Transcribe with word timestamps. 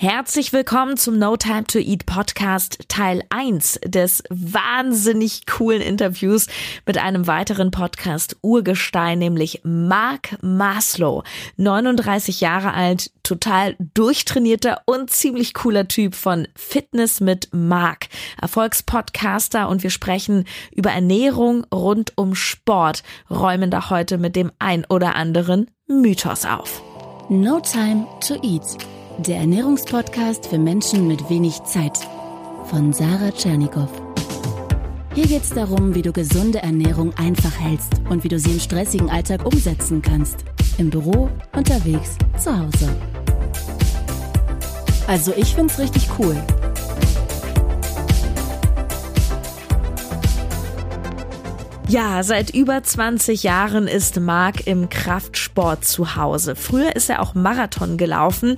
Herzlich 0.00 0.52
willkommen 0.52 0.96
zum 0.96 1.18
No 1.18 1.36
Time 1.36 1.64
to 1.64 1.80
Eat 1.80 2.06
Podcast 2.06 2.84
Teil 2.86 3.24
1 3.30 3.80
des 3.84 4.22
wahnsinnig 4.30 5.44
coolen 5.46 5.82
Interviews 5.82 6.46
mit 6.86 6.98
einem 6.98 7.26
weiteren 7.26 7.72
Podcast 7.72 8.36
Urgestein, 8.40 9.18
nämlich 9.18 9.62
Mark 9.64 10.40
Maslow. 10.40 11.24
39 11.56 12.40
Jahre 12.40 12.74
alt, 12.74 13.10
total 13.24 13.74
durchtrainierter 13.94 14.82
und 14.84 15.10
ziemlich 15.10 15.52
cooler 15.52 15.88
Typ 15.88 16.14
von 16.14 16.46
Fitness 16.54 17.20
mit 17.20 17.48
Mark, 17.50 18.06
Erfolgspodcaster 18.40 19.68
und 19.68 19.82
wir 19.82 19.90
sprechen 19.90 20.44
über 20.70 20.92
Ernährung 20.92 21.66
rund 21.74 22.12
um 22.14 22.36
Sport, 22.36 23.02
räumen 23.28 23.72
da 23.72 23.90
heute 23.90 24.18
mit 24.18 24.36
dem 24.36 24.52
ein 24.60 24.84
oder 24.88 25.16
anderen 25.16 25.68
Mythos 25.88 26.44
auf. 26.44 26.82
No 27.28 27.58
Time 27.58 28.06
to 28.20 28.34
Eat 28.44 28.78
der 29.18 29.38
Ernährungspodcast 29.38 30.46
für 30.46 30.58
Menschen 30.58 31.08
mit 31.08 31.28
wenig 31.28 31.60
Zeit 31.64 31.98
von 32.66 32.92
Sarah 32.92 33.32
Tschernikow. 33.32 33.88
Hier 35.14 35.26
geht 35.26 35.42
es 35.42 35.50
darum, 35.50 35.94
wie 35.96 36.02
du 36.02 36.12
gesunde 36.12 36.62
Ernährung 36.62 37.12
einfach 37.16 37.58
hältst 37.58 37.92
und 38.08 38.22
wie 38.22 38.28
du 38.28 38.38
sie 38.38 38.52
im 38.52 38.60
stressigen 38.60 39.10
Alltag 39.10 39.44
umsetzen 39.44 40.02
kannst. 40.02 40.44
Im 40.78 40.90
Büro, 40.90 41.28
unterwegs, 41.52 42.16
zu 42.38 42.56
Hause. 42.56 42.88
Also 45.08 45.32
ich 45.36 45.52
find's 45.52 45.78
richtig 45.80 46.08
cool. 46.18 46.36
Ja, 51.88 52.22
seit 52.22 52.50
über 52.50 52.82
20 52.82 53.44
Jahren 53.44 53.88
ist 53.88 54.20
Marc 54.20 54.66
im 54.66 54.90
Kraftsport 54.90 55.86
zu 55.86 56.16
Hause. 56.16 56.54
Früher 56.54 56.94
ist 56.94 57.08
er 57.08 57.22
auch 57.22 57.34
Marathon 57.34 57.96
gelaufen. 57.96 58.56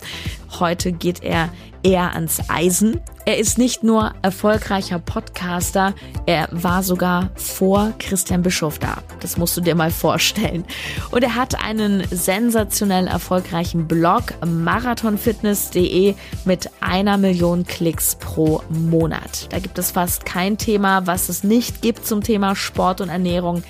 Heute 0.59 0.91
geht 0.91 1.23
er 1.23 1.48
eher 1.84 2.12
ans 2.15 2.41
Eisen. 2.51 3.01
Er 3.30 3.39
ist 3.39 3.59
nicht 3.59 3.84
nur 3.84 4.12
erfolgreicher 4.23 4.98
Podcaster, 4.98 5.95
er 6.27 6.48
war 6.50 6.83
sogar 6.83 7.31
vor 7.36 7.92
Christian 8.00 8.42
Bischof 8.42 8.81
da. 8.81 9.05
Das 9.20 9.36
musst 9.36 9.56
du 9.56 9.61
dir 9.61 9.77
mal 9.77 9.92
vorstellen. 9.92 10.64
Und 11.12 11.23
er 11.23 11.36
hat 11.36 11.64
einen 11.64 12.05
sensationell 12.11 13.06
erfolgreichen 13.06 13.86
Blog 13.86 14.34
marathonfitness.de 14.45 16.17
mit 16.45 16.70
einer 16.81 17.19
Million 17.19 17.64
Klicks 17.64 18.17
pro 18.17 18.64
Monat. 18.69 19.47
Da 19.51 19.61
gibt 19.61 19.78
es 19.78 19.92
fast 19.92 20.27
kein 20.27 20.58
Thema, 20.58 21.06
was 21.06 21.28
es 21.28 21.45
nicht 21.45 21.83
gibt 21.83 22.05
zum 22.05 22.25
Thema 22.25 22.56
Sport 22.56 23.01
und 23.01 23.11
Ernährung. 23.11 23.62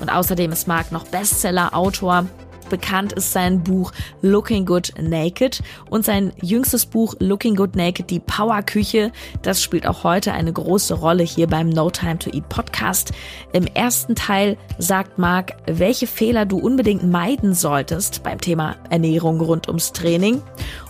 Und 0.00 0.10
außerdem 0.10 0.52
ist 0.52 0.68
Marc 0.68 0.92
noch 0.92 1.08
Bestseller-Autor 1.08 2.26
Bekannt 2.68 3.12
ist 3.12 3.32
sein 3.32 3.62
Buch 3.62 3.92
Looking 4.22 4.66
Good 4.66 4.92
Naked 5.00 5.62
und 5.90 6.04
sein 6.04 6.32
jüngstes 6.42 6.86
Buch 6.86 7.14
Looking 7.18 7.56
Good 7.56 7.76
Naked, 7.76 8.10
die 8.10 8.20
Powerküche. 8.20 9.12
Das 9.42 9.62
spielt 9.62 9.86
auch 9.86 10.04
heute 10.04 10.32
eine 10.32 10.52
große 10.52 10.94
Rolle 10.94 11.22
hier 11.22 11.46
beim 11.46 11.68
No 11.68 11.90
Time 11.90 12.18
to 12.18 12.30
Eat 12.30 12.48
Podcast. 12.48 13.12
Im 13.52 13.66
ersten 13.66 14.14
Teil 14.14 14.56
sagt 14.78 15.18
Marc, 15.18 15.56
welche 15.66 16.06
Fehler 16.06 16.46
du 16.46 16.58
unbedingt 16.58 17.04
meiden 17.04 17.54
solltest 17.54 18.22
beim 18.22 18.40
Thema 18.40 18.76
Ernährung 18.90 19.40
rund 19.40 19.68
ums 19.68 19.92
Training 19.92 20.42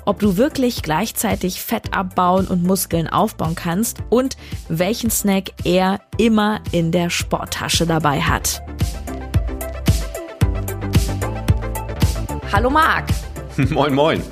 ob 0.09 0.21
du 0.21 0.39
wirklich 0.39 0.83
gleichzeitig 0.83 1.61
Fett 1.61 1.93
abbauen 1.95 2.47
und 2.47 2.63
Muskeln 2.63 3.09
aufbauen 3.09 3.55
kannst 3.55 3.99
und 4.09 4.39
welchen 4.71 5.11
Snack 5.11 5.51
er 5.65 6.01
immer 6.17 6.61
in 6.73 6.93
der 6.93 7.11
Sporttasche 7.11 7.87
dabei 7.87 8.23
hat. 8.23 8.63
Hallo 12.51 12.71
Marc. 12.71 13.11
moin, 13.71 13.93
moin. 13.93 14.23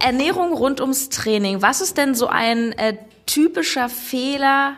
Ernährung 0.00 0.52
rund 0.52 0.80
ums 0.80 1.10
Training. 1.10 1.62
Was 1.62 1.80
ist 1.80 1.96
denn 1.96 2.16
so 2.16 2.26
ein 2.26 2.72
äh, 2.72 2.96
typischer 3.24 3.88
Fehler, 3.88 4.74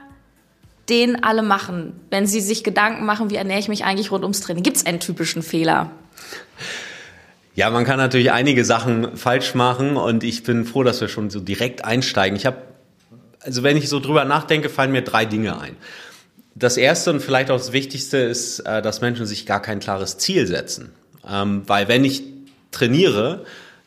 den 0.91 1.25
alle 1.25 1.43
machen, 1.43 1.99
wenn 2.11 2.27
sie 2.27 2.43
sich 2.43 2.63
Gedanken 2.63 3.07
machen, 3.07 3.31
wie 3.31 3.37
ernähre 3.37 3.59
ich 3.59 3.69
mich 3.69 3.85
eigentlich 3.85 4.11
rund 4.11 4.25
ums 4.25 4.43
Training? 4.43 4.63
Gibt 4.63 4.77
es 4.77 4.85
einen 4.85 5.01
typischen 5.01 5.43
Fehler? 5.43 5.93
Ja, 7.55 7.71
man 7.71 7.85
kann 7.85 7.97
natürlich 7.97 8.33
einige 8.33 8.67
Sachen 8.67 9.17
falsch 9.17 9.55
machen 9.55 9.97
und 9.97 10.23
ich 10.23 10.43
bin 10.43 10.67
froh, 10.67 10.83
dass 10.83 11.01
wir 11.01 11.09
schon 11.09 11.31
so 11.31 11.41
direkt 11.41 11.87
einsteigen. 11.87 12.37
Ich 12.37 12.45
habe, 12.45 12.59
also 13.41 13.63
wenn 13.63 13.79
ich 13.79 13.89
so 13.89 13.99
drüber 13.99 14.27
nachdenke, 14.27 14.69
fallen 14.69 14.93
mir 14.93 15.03
drei 15.03 15.25
Dinge 15.25 15.59
ein. 15.59 15.77
Das 16.55 16.77
erste 16.77 17.13
und 17.13 17.21
vielleicht 17.21 17.51
auch 17.51 17.57
das 17.57 17.73
Wichtigste 17.73 18.19
ist, 18.19 18.61
äh, 18.61 18.83
dass 18.83 19.01
Menschen 19.01 19.25
sich 19.25 19.47
gar 19.47 19.63
kein 19.63 19.81
klares 19.81 20.19
Ziel 20.19 20.47
setzen. 20.47 20.93
Ähm, 21.27 21.63
weil 21.67 21.89
wenn 21.89 22.05
ich 22.05 22.32
trainiere, 22.73 23.45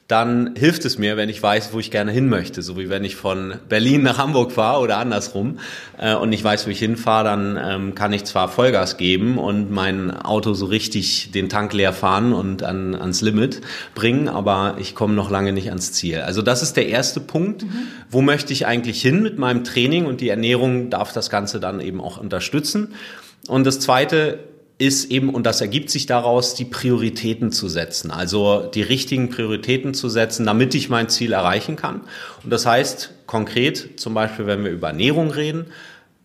dann 0.07 0.55
hilft 0.55 0.85
es 0.85 0.99
mir, 0.99 1.17
wenn 1.17 1.29
ich 1.29 1.41
weiß, 1.41 1.73
wo 1.73 1.79
ich 1.79 1.89
gerne 1.89 2.11
hin 2.11 2.29
möchte. 2.29 2.61
So 2.61 2.77
wie 2.77 2.89
wenn 2.89 3.03
ich 3.03 3.15
von 3.15 3.55
Berlin 3.67 4.03
nach 4.03 4.19
Hamburg 4.19 4.51
fahre 4.51 4.81
oder 4.81 4.99
andersrum 4.99 5.57
äh, 5.97 6.13
und 6.13 6.31
ich 6.31 6.43
weiß, 6.43 6.67
wo 6.67 6.69
ich 6.69 6.77
hinfahre, 6.77 7.23
dann 7.23 7.59
ähm, 7.59 7.95
kann 7.95 8.13
ich 8.13 8.23
zwar 8.23 8.47
Vollgas 8.47 8.97
geben 8.97 9.39
und 9.39 9.71
mein 9.71 10.11
Auto 10.11 10.53
so 10.53 10.67
richtig 10.67 11.31
den 11.31 11.49
Tank 11.49 11.73
leer 11.73 11.91
fahren 11.91 12.33
und 12.33 12.61
an, 12.61 12.93
ans 12.93 13.21
Limit 13.21 13.61
bringen, 13.95 14.29
aber 14.29 14.75
ich 14.79 14.93
komme 14.93 15.15
noch 15.15 15.31
lange 15.31 15.53
nicht 15.53 15.69
ans 15.69 15.91
Ziel. 15.91 16.19
Also 16.19 16.43
das 16.43 16.61
ist 16.61 16.77
der 16.77 16.87
erste 16.87 17.19
Punkt. 17.19 17.63
Mhm. 17.63 17.87
Wo 18.11 18.21
möchte 18.21 18.53
ich 18.53 18.67
eigentlich 18.67 19.01
hin 19.01 19.23
mit 19.23 19.39
meinem 19.39 19.63
Training 19.63 20.05
und 20.05 20.21
die 20.21 20.29
Ernährung 20.29 20.91
darf 20.91 21.13
das 21.13 21.31
Ganze 21.31 21.59
dann 21.59 21.79
eben 21.79 21.99
auch 21.99 22.17
unterstützen. 22.19 22.93
Und 23.47 23.65
das 23.65 23.79
zweite 23.79 24.39
ist 24.77 25.09
eben, 25.09 25.29
und 25.29 25.45
das 25.45 25.61
ergibt 25.61 25.89
sich 25.89 26.05
daraus, 26.05 26.53
die 26.53 26.65
Prioritäten 26.65 27.51
zu 27.51 27.69
setzen. 27.69 28.11
Also 28.11 28.69
die 28.73 28.81
richtigen 28.81 29.29
Prioritäten 29.29 29.93
zu 29.93 30.09
setzen, 30.09 30.45
damit 30.45 30.75
ich 30.75 30.89
mein 30.89 31.07
Ziel 31.07 31.31
erreichen 31.31 31.75
kann. 31.77 32.01
Und 32.43 32.49
das 32.49 32.65
heißt 32.65 33.11
konkret, 33.25 33.99
zum 33.99 34.13
Beispiel, 34.13 34.47
wenn 34.47 34.63
wir 34.63 34.71
über 34.71 34.87
Ernährung 34.89 35.31
reden, 35.31 35.67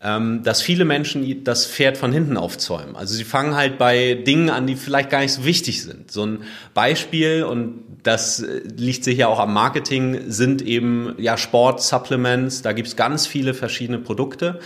ähm, 0.03 0.43
dass 0.43 0.63
viele 0.63 0.85
Menschen 0.85 1.45
das 1.45 1.67
Pferd 1.67 1.99
von 1.99 2.11
hinten 2.11 2.37
aufzäumen. 2.37 2.97
Also 2.97 3.15
sie 3.15 3.25
fangen 3.25 3.55
halt 3.55 3.79
bei 3.79 4.15
Dingen 4.15 4.51
an, 4.51 4.67
die 4.67 4.77
vielleicht 4.77 5.11
gar 5.11 5.21
nicht 5.21 5.33
so 5.33 5.45
wichtig 5.45 5.83
sind. 5.83 6.11
So 6.11 6.25
ein 6.25 6.39
Beispiel, 6.73 7.45
und 7.45 7.85
das 8.03 8.41
äh, 8.41 8.63
liegt 8.77 9.05
sicher 9.05 9.29
auch 9.29 9.39
am 9.39 9.53
Marketing, 9.53 10.23
sind 10.29 10.63
eben 10.63 11.15
ja 11.19 11.37
Sport-Supplements. 11.37 12.63
Da 12.63 12.73
gibt's 12.73 12.97
ganz 12.97 13.27
viele 13.27 13.53
verschiedene 13.53 13.99
Produkte. 13.99 14.59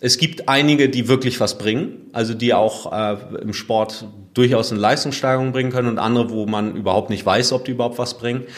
Es 0.00 0.18
gibt 0.18 0.48
einige, 0.48 0.88
die 0.88 1.08
wirklich 1.08 1.40
was 1.40 1.58
bringen, 1.58 2.10
also 2.12 2.34
die 2.34 2.52
auch 2.52 2.92
äh, 2.92 3.16
im 3.40 3.54
Sport 3.54 4.06
durchaus 4.34 4.70
eine 4.70 4.80
Leistungssteigerung 4.80 5.52
bringen 5.52 5.70
können 5.72 5.88
und 5.88 5.98
andere, 5.98 6.30
wo 6.30 6.46
man 6.46 6.76
überhaupt 6.76 7.08
nicht 7.08 7.24
weiß, 7.24 7.52
ob 7.52 7.64
die 7.64 7.70
überhaupt 7.70 7.98
was 7.98 8.18
bringen. 8.18 8.44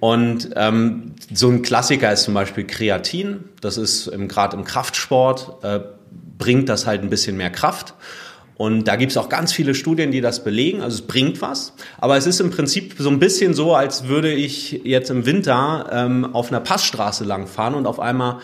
Und 0.00 0.50
ähm, 0.54 1.14
so 1.34 1.48
ein 1.48 1.62
Klassiker 1.62 2.12
ist 2.12 2.22
zum 2.22 2.32
Beispiel 2.32 2.64
Kreatin. 2.64 3.46
Das 3.60 3.76
ist 3.76 4.08
gerade 4.28 4.56
im 4.56 4.62
Kraftsport, 4.62 5.64
äh, 5.64 5.80
bringt 6.38 6.68
das 6.68 6.86
halt 6.86 7.02
ein 7.02 7.10
bisschen 7.10 7.36
mehr 7.36 7.50
Kraft. 7.50 7.94
Und 8.56 8.84
da 8.88 8.96
gibt 8.96 9.12
es 9.12 9.16
auch 9.16 9.28
ganz 9.28 9.52
viele 9.52 9.74
Studien, 9.74 10.10
die 10.10 10.20
das 10.20 10.42
belegen. 10.42 10.82
Also 10.82 10.96
es 10.96 11.06
bringt 11.06 11.40
was. 11.42 11.74
Aber 11.98 12.16
es 12.16 12.26
ist 12.26 12.40
im 12.40 12.50
Prinzip 12.50 12.94
so 12.98 13.08
ein 13.08 13.18
bisschen 13.18 13.54
so, 13.54 13.74
als 13.74 14.08
würde 14.08 14.32
ich 14.32 14.80
jetzt 14.84 15.10
im 15.10 15.26
Winter 15.26 15.88
ähm, 15.92 16.34
auf 16.34 16.50
einer 16.50 16.60
Passstraße 16.60 17.24
langfahren 17.24 17.74
und 17.74 17.86
auf 17.86 18.00
einmal 18.00 18.38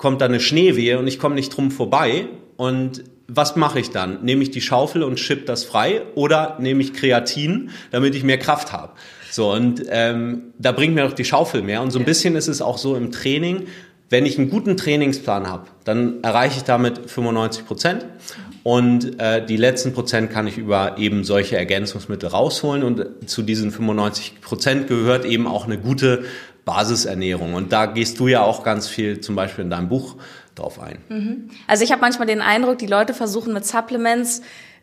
kommt 0.00 0.22
da 0.22 0.24
eine 0.24 0.40
Schneewehe 0.40 0.98
und 0.98 1.06
ich 1.06 1.18
komme 1.18 1.34
nicht 1.34 1.54
drum 1.54 1.70
vorbei. 1.70 2.24
Und 2.56 3.04
was 3.28 3.54
mache 3.54 3.80
ich 3.80 3.90
dann? 3.90 4.24
Nehme 4.24 4.42
ich 4.42 4.50
die 4.50 4.62
Schaufel 4.62 5.02
und 5.02 5.20
schipp 5.20 5.44
das 5.44 5.62
frei 5.62 6.00
oder 6.14 6.56
nehme 6.58 6.80
ich 6.82 6.94
Kreatin, 6.94 7.68
damit 7.90 8.14
ich 8.14 8.24
mehr 8.24 8.38
Kraft 8.38 8.72
habe? 8.72 8.92
So, 9.30 9.52
und 9.52 9.84
ähm, 9.90 10.54
da 10.58 10.72
bringt 10.72 10.94
mir 10.94 11.06
doch 11.06 11.12
die 11.12 11.26
Schaufel 11.26 11.60
mehr. 11.60 11.82
Und 11.82 11.90
so 11.90 11.98
ein 11.98 12.06
bisschen 12.06 12.34
ist 12.34 12.48
es 12.48 12.62
auch 12.62 12.78
so 12.78 12.96
im 12.96 13.12
Training, 13.12 13.66
wenn 14.08 14.24
ich 14.24 14.38
einen 14.38 14.48
guten 14.48 14.78
Trainingsplan 14.78 15.48
habe, 15.48 15.66
dann 15.84 16.24
erreiche 16.24 16.56
ich 16.56 16.64
damit 16.64 17.10
95 17.10 17.66
Prozent. 17.66 18.06
Und 18.62 19.20
äh, 19.20 19.44
die 19.44 19.56
letzten 19.56 19.92
Prozent 19.92 20.30
kann 20.30 20.46
ich 20.46 20.58
über 20.58 20.96
eben 20.98 21.24
solche 21.24 21.56
Ergänzungsmittel 21.56 22.30
rausholen. 22.30 22.82
Und 22.82 23.06
zu 23.26 23.42
diesen 23.42 23.70
95 23.70 24.40
Prozent 24.40 24.88
gehört 24.88 25.24
eben 25.26 25.46
auch 25.46 25.66
eine 25.66 25.78
gute 25.78 26.24
Basisernährung. 26.64 27.54
Und 27.54 27.72
da 27.72 27.86
gehst 27.86 28.20
du 28.20 28.28
ja 28.28 28.42
auch 28.42 28.64
ganz 28.64 28.88
viel 28.88 29.20
zum 29.20 29.34
Beispiel 29.34 29.64
in 29.64 29.70
deinem 29.70 29.88
Buch 29.88 30.16
drauf 30.54 30.80
ein. 30.80 30.98
Mhm. 31.08 31.50
Also 31.66 31.84
ich 31.84 31.92
habe 31.92 32.00
manchmal 32.00 32.26
den 32.26 32.40
Eindruck, 32.40 32.78
die 32.78 32.86
Leute 32.86 33.14
versuchen 33.14 33.52
mit 33.52 33.66
Supplements 33.66 34.42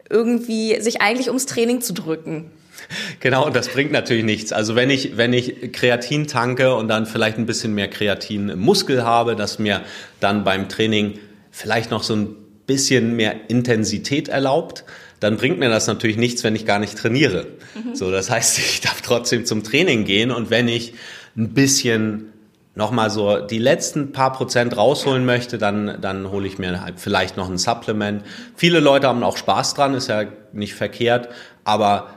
irgendwie 0.09 0.79
sich 0.81 1.01
eigentlich 1.01 1.27
ums 1.27 1.45
Training 1.45 1.81
zu 1.81 1.94
drücken. 1.94 2.51
Genau, 3.19 3.45
und 3.45 3.56
das 3.56 3.69
bringt 3.69 3.91
natürlich 3.91 4.24
nichts. 4.24 4.53
Also 4.53 4.75
wenn 4.75 4.91
ich, 4.91 5.18
wenn 5.18 5.33
ich 5.33 5.71
Kreatin 5.74 6.27
tanke 6.27 6.75
und 6.75 6.88
dann 6.88 7.07
vielleicht 7.07 7.39
ein 7.39 7.47
bisschen 7.47 7.74
mehr 7.74 7.89
Kreatin 7.89 8.50
im 8.50 8.59
Muskel 8.59 9.03
habe, 9.03 9.35
dass 9.35 9.57
mir 9.57 9.81
dann 10.19 10.44
beim 10.44 10.69
Training 10.69 11.18
vielleicht 11.50 11.89
noch 11.89 12.03
so 12.03 12.15
ein 12.15 12.35
bisschen 12.68 13.15
mehr 13.15 13.50
Intensität 13.50 14.27
erlaubt, 14.27 14.85
dann 15.19 15.38
bringt 15.38 15.57
mir 15.57 15.69
das 15.69 15.88
natürlich 15.88 16.18
nichts, 16.18 16.44
wenn 16.44 16.56
ich 16.56 16.65
gar 16.65 16.79
nicht 16.79 16.97
trainiere. 16.97 17.47
Mhm. 17.75 17.95
So, 17.95 18.12
das 18.12 18.29
heißt, 18.29 18.57
ich 18.59 18.81
darf 18.81 19.01
trotzdem 19.01 19.45
zum 19.45 19.63
Training 19.63 20.06
gehen 20.06 20.31
und 20.31 20.50
wenn 20.50 20.68
ich 20.68 20.94
ein 21.38 21.54
bisschen 21.54 22.34
nochmal 22.75 23.10
so 23.10 23.39
die 23.39 23.57
letzten 23.57 24.12
paar 24.12 24.34
Prozent 24.34 24.78
rausholen 24.78 25.25
möchte, 25.25 25.57
dann, 25.57 26.00
dann 26.01 26.30
hole 26.30 26.48
ich 26.48 26.60
mir 26.60 26.94
vielleicht 26.95 27.38
noch 27.38 27.50
ein 27.50 27.57
Supplement. 27.57 28.24
Viele 28.56 28.80
Leute 28.80 29.07
haben 29.07 29.24
auch 29.24 29.38
Spaß 29.38 29.74
dran, 29.74 29.94
ist 29.95 30.10
ja 30.10 30.25
nicht 30.54 30.75
verkehrt, 30.75 31.30
aber 31.63 32.07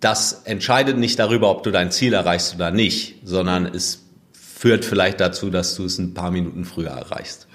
das 0.00 0.42
entscheidet 0.44 0.98
nicht 0.98 1.18
darüber, 1.18 1.50
ob 1.50 1.62
du 1.62 1.70
dein 1.70 1.90
Ziel 1.90 2.12
erreichst 2.12 2.54
oder 2.54 2.70
nicht, 2.70 3.16
sondern 3.24 3.66
es 3.66 4.04
führt 4.32 4.84
vielleicht 4.84 5.20
dazu, 5.20 5.50
dass 5.50 5.76
du 5.76 5.84
es 5.84 5.98
ein 5.98 6.14
paar 6.14 6.30
Minuten 6.30 6.64
früher 6.64 6.90
erreichst. 6.90 7.45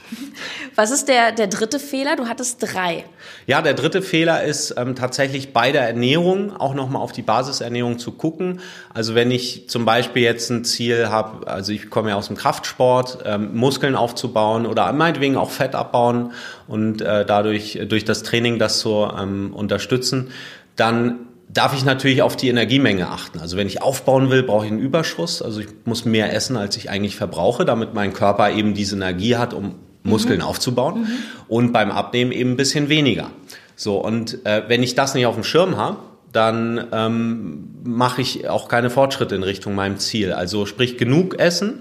Was 0.75 0.91
ist 0.91 1.07
der, 1.07 1.31
der 1.31 1.47
dritte 1.47 1.79
Fehler? 1.79 2.15
Du 2.15 2.27
hattest 2.27 2.57
drei. 2.61 3.05
Ja, 3.47 3.61
der 3.61 3.73
dritte 3.73 4.01
Fehler 4.01 4.43
ist 4.43 4.75
ähm, 4.77 4.95
tatsächlich 4.95 5.53
bei 5.53 5.71
der 5.71 5.87
Ernährung 5.87 6.55
auch 6.55 6.73
nochmal 6.73 7.01
auf 7.01 7.11
die 7.11 7.21
Basisernährung 7.21 7.99
zu 7.99 8.11
gucken. 8.11 8.61
Also 8.93 9.15
wenn 9.15 9.31
ich 9.31 9.69
zum 9.69 9.85
Beispiel 9.85 10.23
jetzt 10.23 10.49
ein 10.49 10.63
Ziel 10.63 11.09
habe, 11.09 11.47
also 11.47 11.71
ich 11.71 11.89
komme 11.89 12.09
ja 12.09 12.15
aus 12.15 12.27
dem 12.27 12.37
Kraftsport, 12.37 13.19
ähm, 13.25 13.55
Muskeln 13.55 13.95
aufzubauen 13.95 14.65
oder 14.65 14.91
meinetwegen 14.93 15.37
auch 15.37 15.51
Fett 15.51 15.75
abbauen 15.75 16.31
und 16.67 17.01
äh, 17.01 17.25
dadurch 17.25 17.79
durch 17.87 18.05
das 18.05 18.23
Training 18.23 18.59
das 18.59 18.79
zu 18.79 19.07
ähm, 19.17 19.53
unterstützen, 19.53 20.31
dann 20.75 21.27
darf 21.53 21.73
ich 21.73 21.83
natürlich 21.83 22.21
auf 22.21 22.37
die 22.37 22.49
Energiemenge 22.49 23.09
achten. 23.09 23.39
Also 23.39 23.57
wenn 23.57 23.67
ich 23.67 23.81
aufbauen 23.81 24.29
will, 24.29 24.43
brauche 24.43 24.65
ich 24.65 24.71
einen 24.71 24.79
Überschuss. 24.79 25.41
Also 25.41 25.59
ich 25.59 25.67
muss 25.85 26.05
mehr 26.05 26.33
essen, 26.33 26.55
als 26.55 26.77
ich 26.77 26.89
eigentlich 26.89 27.15
verbrauche, 27.15 27.65
damit 27.65 27.93
mein 27.93 28.13
Körper 28.13 28.51
eben 28.51 28.73
diese 28.73 28.95
Energie 28.95 29.35
hat, 29.35 29.53
um 29.53 29.75
Muskeln 30.03 30.39
mhm. 30.39 30.45
aufzubauen. 30.45 31.01
Mhm. 31.01 31.07
Und 31.47 31.73
beim 31.73 31.91
Abnehmen 31.91 32.31
eben 32.31 32.51
ein 32.51 32.57
bisschen 32.57 32.89
weniger. 32.89 33.31
So, 33.75 33.97
und 33.97 34.45
äh, 34.45 34.63
wenn 34.67 34.83
ich 34.83 34.95
das 34.95 35.15
nicht 35.15 35.25
auf 35.25 35.35
dem 35.35 35.43
Schirm 35.43 35.77
habe, 35.77 35.97
dann 36.31 36.87
ähm, 36.91 37.67
mache 37.83 38.21
ich 38.21 38.47
auch 38.47 38.67
keine 38.67 38.89
Fortschritte 38.89 39.35
in 39.35 39.43
Richtung 39.43 39.75
meinem 39.75 39.97
Ziel. 39.97 40.31
Also 40.31 40.65
sprich 40.65 40.97
genug 40.97 41.39
essen 41.39 41.79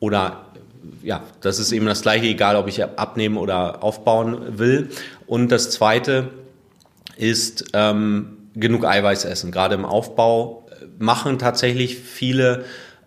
oder 0.00 0.44
ja, 1.02 1.22
das 1.40 1.58
ist 1.58 1.72
eben 1.72 1.86
das 1.86 2.02
gleiche, 2.02 2.26
egal 2.26 2.56
ob 2.56 2.68
ich 2.68 2.82
abnehmen 2.82 3.36
oder 3.36 3.82
aufbauen 3.82 4.58
will. 4.58 4.90
Und 5.26 5.50
das 5.50 5.70
zweite 5.70 6.28
ist 7.16 7.70
ähm, 7.72 8.38
genug 8.54 8.84
Eiweiß 8.84 9.24
essen. 9.24 9.52
Gerade 9.52 9.74
im 9.74 9.84
Aufbau 9.84 10.66
äh, 10.70 10.86
machen 10.98 11.38
tatsächlich 11.38 11.96
viele 11.98 12.64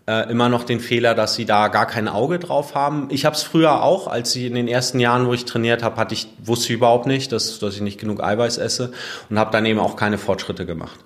äh, 0.07 0.29
immer 0.29 0.49
noch 0.49 0.63
den 0.63 0.79
Fehler, 0.79 1.15
dass 1.15 1.35
sie 1.35 1.45
da 1.45 1.69
gar 1.69 1.85
kein 1.85 2.07
Auge 2.07 2.39
drauf 2.39 2.75
haben. 2.75 3.07
Ich 3.09 3.25
habe 3.25 3.35
es 3.35 3.43
früher 3.43 3.83
auch, 3.83 4.07
als 4.07 4.35
ich 4.35 4.45
in 4.45 4.55
den 4.55 4.67
ersten 4.67 4.99
Jahren, 4.99 5.27
wo 5.27 5.33
ich 5.33 5.45
trainiert 5.45 5.83
habe, 5.83 5.97
hatte 5.97 6.13
ich 6.13 6.27
wusste 6.43 6.65
ich 6.67 6.77
überhaupt 6.77 7.05
nicht, 7.05 7.31
dass, 7.31 7.59
dass 7.59 7.75
ich 7.75 7.81
nicht 7.81 7.99
genug 7.99 8.21
Eiweiß 8.21 8.57
esse 8.57 8.91
und 9.29 9.39
habe 9.39 9.51
dann 9.51 9.65
eben 9.65 9.79
auch 9.79 9.95
keine 9.95 10.17
Fortschritte 10.17 10.65
gemacht. 10.65 10.99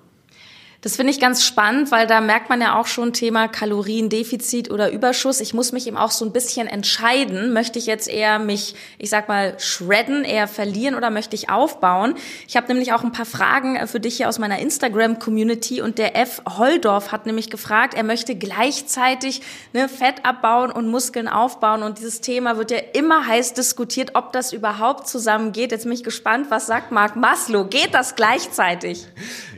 Das 0.80 0.94
finde 0.94 1.10
ich 1.12 1.18
ganz 1.18 1.44
spannend, 1.44 1.90
weil 1.90 2.06
da 2.06 2.20
merkt 2.20 2.50
man 2.50 2.60
ja 2.60 2.78
auch 2.78 2.86
schon 2.86 3.12
Thema 3.12 3.48
Kaloriendefizit 3.48 4.70
oder 4.70 4.92
Überschuss. 4.92 5.40
Ich 5.40 5.52
muss 5.52 5.72
mich 5.72 5.88
eben 5.88 5.96
auch 5.96 6.12
so 6.12 6.24
ein 6.24 6.30
bisschen 6.30 6.68
entscheiden. 6.68 7.52
Möchte 7.52 7.80
ich 7.80 7.86
jetzt 7.86 8.06
eher 8.08 8.38
mich, 8.38 8.76
ich 8.96 9.10
sag 9.10 9.26
mal, 9.26 9.58
shredden, 9.58 10.22
eher 10.22 10.46
verlieren 10.46 10.94
oder 10.94 11.10
möchte 11.10 11.34
ich 11.34 11.50
aufbauen? 11.50 12.14
Ich 12.46 12.56
habe 12.56 12.68
nämlich 12.68 12.92
auch 12.92 13.02
ein 13.02 13.10
paar 13.10 13.26
Fragen 13.26 13.74
äh, 13.74 13.88
für 13.88 13.98
dich 13.98 14.18
hier 14.18 14.28
aus 14.28 14.38
meiner 14.38 14.60
Instagram-Community 14.60 15.82
und 15.82 15.98
der 15.98 16.16
F. 16.16 16.42
Holdorf 16.48 17.10
hat 17.10 17.26
nämlich 17.26 17.50
gefragt, 17.50 17.94
er 17.94 18.04
möchte 18.04 18.36
gleichzeitig 18.36 19.42
ne, 19.72 19.88
Fett 19.88 20.24
abbauen 20.24 20.70
und 20.70 20.86
Muskeln 20.86 21.26
aufbauen 21.26 21.82
und 21.82 21.98
dieses 21.98 22.20
Thema 22.20 22.56
wird 22.56 22.70
ja 22.70 22.78
immer 22.92 23.26
heiß 23.26 23.52
diskutiert, 23.54 24.12
ob 24.14 24.32
das 24.32 24.52
überhaupt 24.52 25.08
zusammengeht. 25.08 25.72
Jetzt 25.72 25.84
bin 25.84 25.92
ich 25.92 26.04
gespannt, 26.04 26.46
was 26.50 26.66
sagt 26.66 26.92
Marc 26.92 27.16
Maslow? 27.16 27.64
Geht 27.64 27.94
das 27.94 28.14
gleichzeitig? 28.14 29.08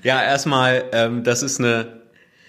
Ja, 0.02 0.22
erstmal, 0.22 0.84
ähm, 1.10 1.24
das 1.24 1.42
ist 1.42 1.58
eine 1.58 2.00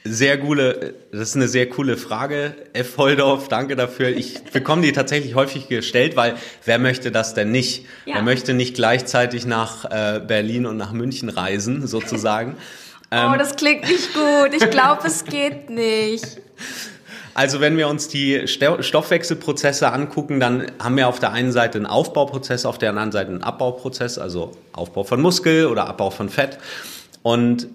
sehr 0.03 0.39
coole, 0.39 0.95
das 1.11 1.29
ist 1.29 1.35
eine 1.35 1.47
sehr 1.47 1.69
coole 1.69 1.95
Frage, 1.95 2.55
F. 2.73 2.97
Holdorf, 2.97 3.47
danke 3.49 3.75
dafür. 3.75 4.09
Ich 4.09 4.43
bekomme 4.45 4.81
die 4.81 4.93
tatsächlich 4.93 5.35
häufig 5.35 5.67
gestellt, 5.67 6.15
weil 6.15 6.35
wer 6.65 6.79
möchte 6.79 7.11
das 7.11 7.33
denn 7.33 7.51
nicht? 7.51 7.85
Ja. 8.05 8.15
Wer 8.15 8.23
möchte 8.23 8.53
nicht 8.53 8.75
gleichzeitig 8.75 9.45
nach 9.45 9.85
äh, 9.85 10.19
Berlin 10.19 10.65
und 10.65 10.77
nach 10.77 10.91
München 10.91 11.29
reisen, 11.29 11.85
sozusagen? 11.87 12.55
oh, 13.11 13.15
ähm, 13.15 13.37
das 13.37 13.55
klingt 13.55 13.87
nicht 13.87 14.13
gut. 14.13 14.53
Ich 14.55 14.69
glaube, 14.69 15.07
es 15.07 15.25
geht 15.25 15.69
nicht. 15.69 16.25
Also 17.33 17.61
wenn 17.61 17.77
wir 17.77 17.87
uns 17.87 18.09
die 18.09 18.45
Stoffwechselprozesse 18.45 19.93
angucken, 19.93 20.41
dann 20.41 20.69
haben 20.83 20.97
wir 20.97 21.07
auf 21.07 21.19
der 21.19 21.31
einen 21.31 21.53
Seite 21.53 21.77
einen 21.77 21.85
Aufbauprozess, 21.85 22.65
auf 22.65 22.77
der 22.77 22.89
anderen 22.89 23.13
Seite 23.13 23.29
einen 23.29 23.41
Abbauprozess, 23.41 24.17
also 24.17 24.51
Aufbau 24.73 25.05
von 25.05 25.21
Muskel 25.21 25.67
oder 25.67 25.87
Abbau 25.87 26.09
von 26.09 26.27
Fett. 26.27 26.57
Und 27.23 27.69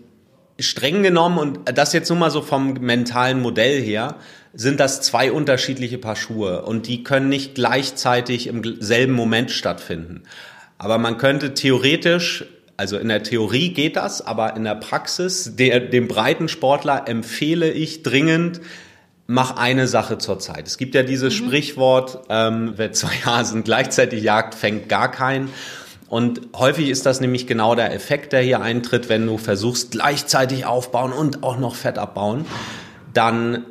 streng 0.59 1.03
genommen, 1.03 1.39
und 1.39 1.61
das 1.79 1.93
jetzt 1.93 2.09
nur 2.09 2.19
mal 2.19 2.31
so 2.31 2.43
vom 2.43 2.75
mentalen 2.75 3.41
Modell 3.41 3.81
her, 3.81 4.17
sind 4.55 4.81
das 4.81 5.03
zwei 5.03 5.31
unterschiedliche 5.31 5.99
Paar 5.99 6.17
Schuhe 6.17 6.63
und 6.63 6.89
die 6.89 7.05
können 7.05 7.29
nicht 7.29 7.55
gleichzeitig 7.55 8.47
im 8.47 8.81
selben 8.81 9.13
Moment 9.13 9.51
stattfinden. 9.51 10.23
Aber 10.79 10.99
man 10.99 11.19
könnte 11.19 11.53
theoretisch, 11.53 12.47
also 12.77 12.97
in 12.97 13.09
der 13.09 13.23
Theorie 13.23 13.75
geht 13.75 13.97
das, 13.97 14.27
aber 14.27 14.57
in 14.57 14.65
der 14.65 14.75
Praxis, 14.75 15.57
der, 15.57 15.81
dem 15.81 16.09
breiten 16.09 16.49
Sportler 16.49 17.07
empfehle 17.07 17.71
ich 17.71 18.03
dringend, 18.03 18.61
mach 19.27 19.57
eine 19.57 19.87
Sache 19.89 20.19
zur 20.19 20.39
Zeit. 20.39 20.67
Es 20.67 20.79
gibt 20.79 20.95
ja 20.95 21.03
dieses 21.03 21.35
mhm. 21.35 21.47
Sprichwort, 21.47 22.21
ähm, 22.31 22.75
wer 22.77 22.93
zwei 22.93 23.15
Hasen 23.25 23.63
gleichzeitig 23.65 24.23
jagt, 24.23 24.55
fängt 24.55 24.89
gar 24.89 25.11
keinen. 25.11 25.51
Und 26.09 26.41
häufig 26.55 26.89
ist 26.89 27.05
das 27.05 27.21
nämlich 27.21 27.47
genau 27.47 27.75
der 27.75 27.93
Effekt, 27.93 28.33
der 28.33 28.41
hier 28.41 28.61
eintritt, 28.61 29.09
wenn 29.09 29.27
du 29.27 29.39
versuchst, 29.39 29.91
gleichzeitig 29.91 30.65
aufbauen 30.65 31.13
und 31.13 31.43
auch 31.43 31.59
noch 31.59 31.75
Fett 31.75 31.99
abbauen, 31.99 32.45
dann 33.13 33.65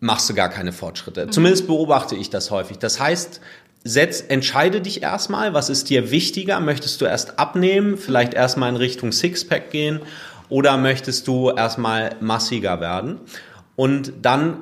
machst 0.00 0.28
du 0.28 0.34
gar 0.34 0.50
keine 0.50 0.72
Fortschritte. 0.72 1.26
Mhm. 1.26 1.32
Zumindest 1.32 1.66
beobachte 1.66 2.16
ich 2.16 2.28
das 2.28 2.50
häufig. 2.50 2.78
Das 2.78 3.00
heißt, 3.00 3.40
setz, 3.84 4.22
entscheide 4.26 4.82
dich 4.82 5.02
erstmal, 5.02 5.54
was 5.54 5.70
ist 5.70 5.88
dir 5.88 6.10
wichtiger? 6.10 6.60
Möchtest 6.60 7.00
du 7.00 7.06
erst 7.06 7.38
abnehmen, 7.38 7.96
vielleicht 7.96 8.34
erstmal 8.34 8.68
in 8.68 8.76
Richtung 8.76 9.12
Sixpack 9.12 9.70
gehen 9.70 10.00
oder 10.50 10.76
möchtest 10.76 11.26
du 11.28 11.50
erstmal 11.50 12.16
massiger 12.20 12.80
werden? 12.80 13.20
Und 13.76 14.12
dann 14.20 14.58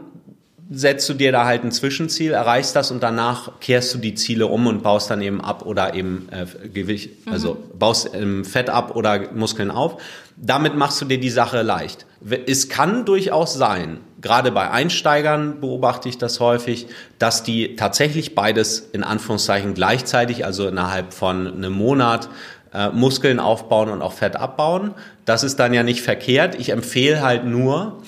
setzt 0.73 1.09
du 1.09 1.15
dir 1.15 1.33
da 1.33 1.45
halt 1.45 1.65
ein 1.65 1.73
Zwischenziel, 1.73 2.33
erreichst 2.33 2.75
das 2.75 2.91
und 2.91 3.03
danach 3.03 3.61
kehrst 3.61 3.95
du 3.95 3.99
die 3.99 4.15
Ziele 4.15 4.47
um 4.47 4.67
und 4.67 4.83
baust 4.83 5.11
dann 5.11 5.23
eben 5.23 5.41
ab 5.41 5.67
oder 5.67 5.95
eben 5.95 6.29
äh, 6.31 6.69
Gewicht, 6.69 7.11
also 7.27 7.55
mhm. 7.55 7.79
baust 7.79 8.11
ähm, 8.15 8.45
Fett 8.45 8.71
ab 8.71 8.97
oder 8.97 9.33
Muskeln 9.33 9.71
auf. 9.71 10.01
Damit 10.37 10.75
machst 10.75 11.01
du 11.01 11.05
dir 11.05 11.21
die 11.21 11.31
Sache 11.31 11.63
leicht. 11.63 12.07
Es 12.47 12.69
kann 12.69 13.05
durchaus 13.05 13.55
sein, 13.55 13.99
gerade 14.21 14.51
bei 14.51 14.71
Einsteigern 14.71 15.61
beobachte 15.61 16.09
ich 16.09 16.19
das 16.19 16.41
häufig, 16.41 16.87
dass 17.19 17.43
die 17.43 17.77
tatsächlich 17.77 18.35
beides 18.35 18.81
in 18.93 19.05
Anführungszeichen 19.05 19.75
gleichzeitig, 19.75 20.45
also 20.45 20.69
innerhalb 20.69 21.13
von 21.13 21.47
einem 21.47 21.73
Monat, 21.73 22.29
äh, 22.73 22.89
Muskeln 22.91 23.41
aufbauen 23.41 23.91
und 23.91 24.01
auch 24.01 24.15
Fett 24.15 24.37
abbauen. 24.37 24.95
Das 25.25 25.43
ist 25.43 25.59
dann 25.59 25.75
ja 25.75 25.83
nicht 25.83 26.01
verkehrt. 26.01 26.55
Ich 26.55 26.71
empfehle 26.71 27.21
halt 27.21 27.45
nur, 27.45 28.01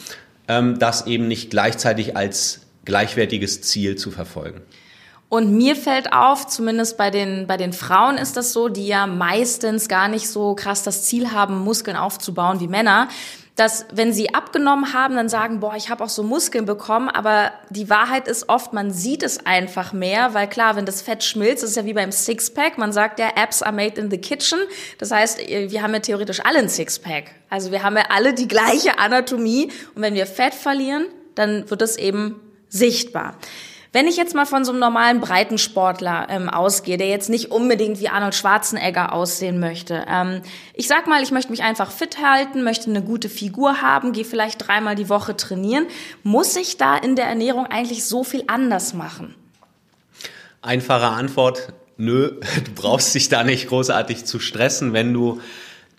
ähm, 0.49 0.79
das 0.79 1.07
eben 1.07 1.29
nicht 1.29 1.51
gleichzeitig 1.51 2.17
als 2.17 2.61
gleichwertiges 2.85 3.63
Ziel 3.63 3.97
zu 3.97 4.11
verfolgen. 4.11 4.63
Und 5.29 5.53
mir 5.53 5.75
fällt 5.75 6.13
auf, 6.13 6.47
zumindest 6.47 6.97
bei 6.97 7.11
den, 7.11 7.47
bei 7.47 7.57
den 7.57 7.73
Frauen 7.73 8.19
ist 8.19 8.37
das 8.37 8.53
so, 8.53 8.69
die 8.69 8.87
ja 8.87 9.07
meistens 9.07 9.89
gar 9.89 10.07
nicht 10.09 10.29
so 10.29 10.55
krass 10.55 10.83
das 10.83 11.05
Ziel 11.05 11.33
haben, 11.33 11.59
Muskeln 11.59 11.97
aufzubauen 11.97 12.61
wie 12.61 12.69
Männer, 12.69 13.09
dass 13.57 13.87
wenn 13.93 14.13
sie 14.13 14.35
abgenommen 14.35 14.93
haben, 14.93 15.15
dann 15.15 15.29
sagen, 15.29 15.61
boah, 15.61 15.75
ich 15.77 15.89
habe 15.89 16.03
auch 16.03 16.09
so 16.09 16.23
Muskeln 16.23 16.67
bekommen, 16.67 17.09
aber 17.09 17.53
die 17.71 17.89
Wahrheit 17.89 18.27
ist 18.27 18.49
oft, 18.49 18.73
man 18.73 18.91
sieht 18.91 19.23
es 19.23 19.47
einfach 19.47 19.93
mehr, 19.93 20.35
weil 20.35 20.49
klar, 20.49 20.75
wenn 20.75 20.87
das 20.87 21.03
Fett 21.03 21.23
schmilzt, 21.23 21.63
das 21.63 21.71
ist 21.71 21.77
ja 21.77 21.85
wie 21.85 21.93
beim 21.93 22.11
Sixpack, 22.11 22.79
man 22.79 22.93
sagt 22.93 23.21
ja, 23.21 23.31
Apps 23.37 23.63
are 23.63 23.75
made 23.75 24.01
in 24.01 24.11
the 24.11 24.19
kitchen, 24.19 24.59
das 24.99 25.13
heißt, 25.13 25.39
wir 25.39 25.83
haben 25.83 25.95
ja 25.95 26.01
theoretisch 26.01 26.41
alle 26.45 26.59
ein 26.59 26.69
Sixpack, 26.69 27.31
also 27.55 27.71
wir 27.71 27.85
haben 27.85 27.97
ja 27.97 28.07
alle 28.09 28.35
die 28.35 28.49
gleiche 28.49 28.99
Anatomie. 28.99 29.71
Und 29.95 30.03
wenn 30.03 30.15
wir 30.15 30.27
Fett 30.27 30.55
verlieren, 30.55 31.07
dann 31.37 31.71
wird 31.71 31.83
es 31.83 31.97
eben 31.97 32.41
sichtbar. 32.69 33.37
Wenn 33.95 34.09
ich 34.09 34.17
jetzt 34.17 34.35
mal 34.35 34.45
von 34.45 34.65
so 34.65 34.73
einem 34.73 34.81
normalen 34.81 35.21
Breitensportler 35.21 36.27
ähm, 36.29 36.49
ausgehe, 36.51 36.97
der 36.97 37.07
jetzt 37.07 37.31
nicht 37.31 37.53
unbedingt 37.53 38.01
wie 38.01 38.09
Arnold 38.09 38.35
Schwarzenegger 38.35 39.13
aussehen 39.13 39.61
möchte, 39.61 40.05
ähm, 40.11 40.43
ich 40.75 40.89
sag 40.89 41.07
mal, 41.07 41.23
ich 41.23 41.31
möchte 41.31 41.53
mich 41.53 41.63
einfach 41.63 41.93
fit 41.93 42.19
halten, 42.21 42.65
möchte 42.65 42.91
eine 42.91 43.03
gute 43.03 43.29
Figur 43.29 43.83
haben, 43.83 44.13
gehe 44.13 44.25
vielleicht 44.25 44.67
dreimal 44.67 44.97
die 44.97 45.09
Woche 45.09 45.37
trainieren, 45.37 45.87
muss 46.25 46.57
ich 46.57 46.77
da 46.77 46.97
in 46.97 47.15
der 47.15 47.27
Ernährung 47.27 47.67
eigentlich 47.67 48.05
so 48.05 48.25
viel 48.25 48.43
anders 48.49 48.95
machen? 48.95 49.37
Einfache 50.61 51.07
Antwort, 51.07 51.73
nö, 51.97 52.33
du 52.65 52.73
brauchst 52.75 53.15
dich 53.15 53.29
da 53.29 53.45
nicht 53.45 53.69
großartig 53.69 54.25
zu 54.25 54.41
stressen, 54.41 54.93
wenn 54.93 55.15
du 55.15 55.41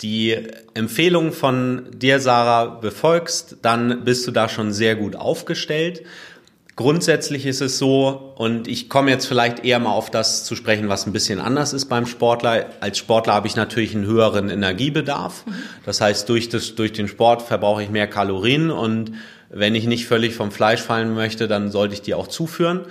die 0.01 0.35
Empfehlung 0.73 1.31
von 1.31 1.87
dir, 1.93 2.19
Sarah, 2.19 2.65
befolgst, 2.65 3.55
dann 3.61 4.03
bist 4.03 4.27
du 4.27 4.31
da 4.31 4.49
schon 4.49 4.73
sehr 4.73 4.97
gut 4.97 5.15
aufgestellt. 5.15 6.03
Grundsätzlich 6.75 7.45
ist 7.45 7.61
es 7.61 7.77
so, 7.77 8.33
und 8.35 8.67
ich 8.67 8.89
komme 8.89 9.09
jetzt 9.09 9.27
vielleicht 9.27 9.63
eher 9.63 9.79
mal 9.79 9.93
auf 9.93 10.09
das 10.09 10.43
zu 10.43 10.57
sprechen, 10.57 10.89
was 10.89 11.07
ein 11.07 11.13
bisschen 11.13 11.39
anders 11.39 11.71
ist 11.71 11.85
beim 11.85 12.05
Sportler. 12.05 12.65
Als 12.81 12.97
Sportler 12.97 13.33
habe 13.33 13.47
ich 13.47 13.55
natürlich 13.55 13.95
einen 13.95 14.05
höheren 14.05 14.49
Energiebedarf. 14.49 15.45
Das 15.85 16.01
heißt, 16.01 16.27
durch, 16.27 16.49
das, 16.49 16.75
durch 16.75 16.91
den 16.91 17.07
Sport 17.07 17.43
verbrauche 17.43 17.81
ich 17.81 17.89
mehr 17.89 18.07
Kalorien 18.07 18.71
und 18.71 19.13
wenn 19.49 19.73
ich 19.73 19.85
nicht 19.85 20.05
völlig 20.05 20.35
vom 20.35 20.51
Fleisch 20.51 20.81
fallen 20.81 21.13
möchte, 21.13 21.47
dann 21.47 21.71
sollte 21.71 21.93
ich 21.93 22.01
die 22.01 22.13
auch 22.13 22.27
zuführen. 22.27 22.81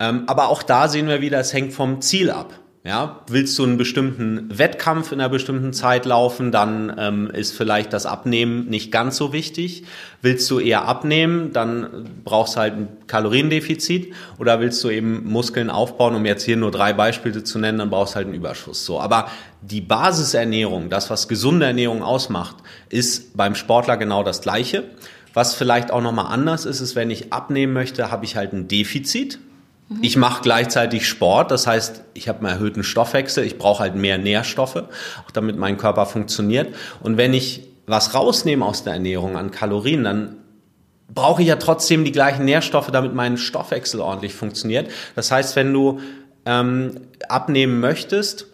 Ähm, 0.00 0.24
aber 0.26 0.48
auch 0.48 0.64
da 0.64 0.88
sehen 0.88 1.06
wir 1.06 1.20
wieder, 1.20 1.38
es 1.38 1.52
hängt 1.52 1.72
vom 1.72 2.00
Ziel 2.00 2.28
ab. 2.28 2.52
Ja, 2.84 3.20
willst 3.28 3.56
du 3.60 3.62
einen 3.62 3.76
bestimmten 3.76 4.58
Wettkampf 4.58 5.12
in 5.12 5.20
einer 5.20 5.28
bestimmten 5.28 5.72
Zeit 5.72 6.04
laufen, 6.04 6.50
dann 6.50 6.92
ähm, 6.98 7.30
ist 7.30 7.56
vielleicht 7.56 7.92
das 7.92 8.06
Abnehmen 8.06 8.66
nicht 8.66 8.90
ganz 8.90 9.16
so 9.16 9.32
wichtig. 9.32 9.84
Willst 10.20 10.50
du 10.50 10.58
eher 10.58 10.88
abnehmen, 10.88 11.52
dann 11.52 12.10
brauchst 12.24 12.56
du 12.56 12.60
halt 12.60 12.74
ein 12.74 12.88
Kaloriendefizit. 13.06 14.12
Oder 14.40 14.58
willst 14.58 14.82
du 14.82 14.90
eben 14.90 15.30
Muskeln 15.30 15.70
aufbauen, 15.70 16.16
um 16.16 16.26
jetzt 16.26 16.42
hier 16.42 16.56
nur 16.56 16.72
drei 16.72 16.92
Beispiele 16.92 17.44
zu 17.44 17.60
nennen, 17.60 17.78
dann 17.78 17.90
brauchst 17.90 18.14
du 18.14 18.16
halt 18.16 18.26
einen 18.26 18.34
Überschuss. 18.34 18.84
So, 18.84 19.00
aber 19.00 19.28
die 19.60 19.80
Basisernährung, 19.80 20.90
das 20.90 21.08
was 21.08 21.28
gesunde 21.28 21.66
Ernährung 21.66 22.02
ausmacht, 22.02 22.56
ist 22.88 23.36
beim 23.36 23.54
Sportler 23.54 23.96
genau 23.96 24.24
das 24.24 24.40
Gleiche. 24.40 24.90
Was 25.34 25.54
vielleicht 25.54 25.92
auch 25.92 26.02
nochmal 26.02 26.32
anders 26.32 26.64
ist, 26.64 26.80
ist, 26.80 26.96
wenn 26.96 27.10
ich 27.10 27.32
abnehmen 27.32 27.74
möchte, 27.74 28.10
habe 28.10 28.24
ich 28.24 28.34
halt 28.34 28.52
ein 28.52 28.66
Defizit. 28.66 29.38
Ich 30.00 30.16
mache 30.16 30.42
gleichzeitig 30.42 31.06
Sport, 31.06 31.50
das 31.50 31.66
heißt, 31.66 32.04
ich 32.14 32.28
habe 32.28 32.38
einen 32.40 32.48
erhöhten 32.48 32.82
Stoffwechsel, 32.82 33.44
ich 33.44 33.58
brauche 33.58 33.80
halt 33.80 33.94
mehr 33.94 34.16
Nährstoffe, 34.16 34.76
auch 34.76 35.30
damit 35.32 35.58
mein 35.58 35.76
Körper 35.76 36.06
funktioniert. 36.06 36.74
Und 37.02 37.16
wenn 37.18 37.34
ich 37.34 37.68
was 37.86 38.14
rausnehme 38.14 38.64
aus 38.64 38.84
der 38.84 38.94
Ernährung 38.94 39.36
an 39.36 39.50
Kalorien, 39.50 40.04
dann 40.04 40.36
brauche 41.12 41.42
ich 41.42 41.48
ja 41.48 41.56
trotzdem 41.56 42.04
die 42.04 42.12
gleichen 42.12 42.44
Nährstoffe, 42.44 42.90
damit 42.90 43.14
mein 43.14 43.36
Stoffwechsel 43.36 44.00
ordentlich 44.00 44.34
funktioniert. 44.34 44.90
Das 45.14 45.30
heißt, 45.30 45.56
wenn 45.56 45.72
du 45.72 46.00
ähm, 46.46 47.00
abnehmen 47.28 47.80
möchtest, 47.80 48.46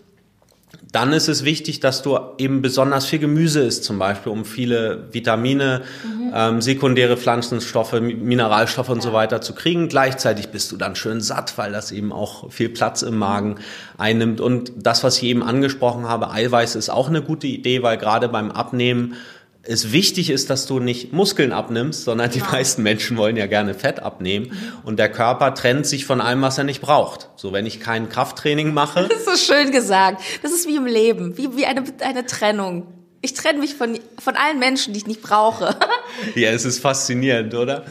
dann 0.91 1.13
ist 1.13 1.29
es 1.29 1.45
wichtig, 1.45 1.81
dass 1.81 2.03
du 2.03 2.19
eben 2.39 2.63
besonders 2.63 3.05
viel 3.07 3.19
Gemüse 3.19 3.61
isst, 3.61 3.85
zum 3.85 3.99
Beispiel, 3.99 4.33
um 4.33 4.45
viele 4.45 5.09
Vitamine, 5.13 5.83
mhm. 6.03 6.33
ähm, 6.35 6.61
sekundäre 6.63 7.17
Pflanzenstoffe, 7.17 8.01
Mineralstoffe 8.01 8.89
und 8.89 8.99
ja. 8.99 9.03
so 9.03 9.13
weiter 9.13 9.41
zu 9.41 9.55
kriegen. 9.55 9.89
Gleichzeitig 9.89 10.49
bist 10.49 10.73
du 10.73 10.77
dann 10.77 10.97
schön 10.97 11.21
satt, 11.21 11.59
weil 11.59 11.73
das 11.73 11.93
eben 11.93 12.13
auch 12.13 12.51
viel 12.51 12.71
Platz 12.71 13.03
im 13.03 13.19
Magen 13.19 13.57
einnimmt. 13.99 14.41
Und 14.41 14.73
das, 14.77 15.05
was 15.05 15.19
ich 15.19 15.25
eben 15.25 15.43
angesprochen 15.43 16.09
habe, 16.09 16.31
Eiweiß 16.31 16.75
ist 16.75 16.89
auch 16.89 17.09
eine 17.09 17.23
gute 17.23 17.47
Idee, 17.47 17.83
weil 17.83 17.99
gerade 17.99 18.29
beim 18.29 18.51
Abnehmen 18.51 19.15
es 19.63 19.93
wichtig 19.93 20.31
ist, 20.31 20.51
dass 20.51 20.67
du 20.67 20.81
nicht 20.81 21.13
Muskeln 21.13 21.53
abnimmst, 21.53 22.05
sondern 22.05 22.31
die 22.31 22.39
genau. 22.39 22.53
meisten 22.53 22.83
Menschen 22.83 23.17
wollen 23.17 23.37
ja 23.37 23.47
gerne 23.47 23.75
Fett 23.75 24.01
abnehmen. 24.01 24.47
Mhm. 24.47 24.73
Und 24.85 24.99
der 24.99 25.11
Körper 25.11 25.55
trennt 25.55 25.87
sich 25.87 26.07
von 26.07 26.21
allem, 26.21 26.43
was 26.43 26.59
er 26.59 26.65
nicht 26.65 26.81
braucht. 26.81 27.29
So, 27.37 27.53
wenn 27.53 27.67
ich 27.67 27.81
kein 27.81 28.09
Krafttraining 28.09 28.73
mache. 28.73 29.09
Das 29.09 29.19
ist 29.19 29.47
so 29.47 29.55
schön 29.55 29.71
gesagt. 29.71 30.23
Das 30.43 30.53
ist 30.53 30.67
wie 30.69 30.77
im 30.77 30.87
Leben, 30.87 31.37
wie, 31.37 31.57
wie 31.57 31.67
eine, 31.67 31.85
eine 32.01 32.25
Trennung. 32.25 32.87
Ich 33.21 33.35
trenne 33.35 33.59
mich 33.59 33.75
von, 33.75 33.99
von 34.19 34.37
allen 34.37 34.59
Menschen, 34.59 34.95
die 34.95 35.01
ich 35.01 35.07
nicht 35.07 35.23
brauche. 35.23 35.77
ja, 36.35 36.51
es 36.51 36.65
ist 36.65 36.79
faszinierend, 36.79 37.55
oder? 37.55 37.85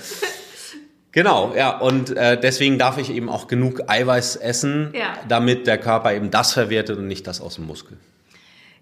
Genau, 1.12 1.54
ja, 1.56 1.78
und 1.78 2.16
äh, 2.16 2.40
deswegen 2.40 2.78
darf 2.78 2.98
ich 2.98 3.10
eben 3.10 3.28
auch 3.30 3.48
genug 3.48 3.82
Eiweiß 3.88 4.36
essen, 4.36 4.94
ja. 4.94 5.14
damit 5.28 5.68
der 5.68 5.78
Körper 5.78 6.14
eben 6.14 6.32
das 6.32 6.54
verwertet 6.54 6.98
und 6.98 7.08
nicht 7.08 7.28
das 7.28 7.42
aus 7.42 7.56
dem 7.56 7.66
Muskel. 7.66 7.98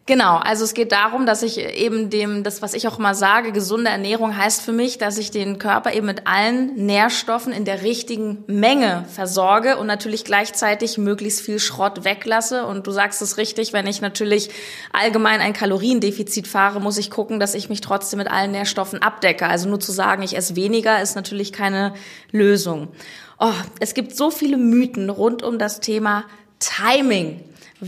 Genau, 0.08 0.36
also 0.36 0.66
es 0.66 0.76
geht 0.76 0.92
darum, 0.92 1.26
dass 1.26 1.42
ich 1.42 1.58
eben 1.58 2.12
dem, 2.12 2.44
das, 2.44 2.62
was 2.62 2.76
ich 2.76 2.88
auch 2.88 3.00
immer 3.00 3.16
sage, 3.16 3.52
gesunde 3.52 3.90
Ernährung 3.90 4.38
heißt 4.38 4.62
für 4.62 4.72
mich, 4.72 5.00
dass 5.00 5.18
ich 5.18 5.32
den 5.32 5.58
Körper 5.58 5.94
eben 5.94 6.06
mit 6.06 6.28
allen 6.28 6.76
Nährstoffen 6.76 7.52
in 7.52 7.66
der 7.66 7.82
richtigen 7.82 8.44
Menge 8.46 9.06
versorge 9.12 9.78
und 9.78 9.88
natürlich 9.88 10.24
gleichzeitig 10.24 11.00
möglichst 11.00 11.42
viel 11.42 11.58
Schrott 11.58 12.04
weglasse. 12.04 12.68
Und 12.68 12.86
du 12.86 12.92
sagst 12.92 13.20
es 13.24 13.38
richtig, 13.38 13.74
wenn 13.74 13.88
ich 13.88 14.00
natürlich 14.00 14.52
allgemein 14.94 15.42
ein 15.42 15.54
Kaloriendefizit 15.54 16.48
fahre, 16.48 16.80
muss 16.80 17.00
ich 17.00 17.10
gucken, 17.10 17.40
dass 17.40 17.56
ich 17.56 17.70
mich 17.70 17.82
trotzdem 17.82 18.20
mit 18.20 18.30
allen 18.30 18.52
Nährstoffen 18.52 19.02
abdecke. 19.02 19.48
Also 19.48 19.68
nur 19.68 19.80
zu 19.80 19.92
sagen, 19.92 20.22
ich 20.22 20.38
esse 20.38 20.56
weniger, 20.56 21.02
ist 21.02 21.16
natürlich 21.16 21.52
keine 21.52 21.96
Lösung. 22.30 22.90
Oh, 23.40 23.54
es 23.80 23.96
gibt 23.96 24.16
so 24.16 24.30
viele 24.30 24.58
Mythen 24.58 25.10
rund 25.10 25.42
um 25.42 25.58
das 25.58 25.80
Thema 25.80 26.26
Timing. 26.60 27.40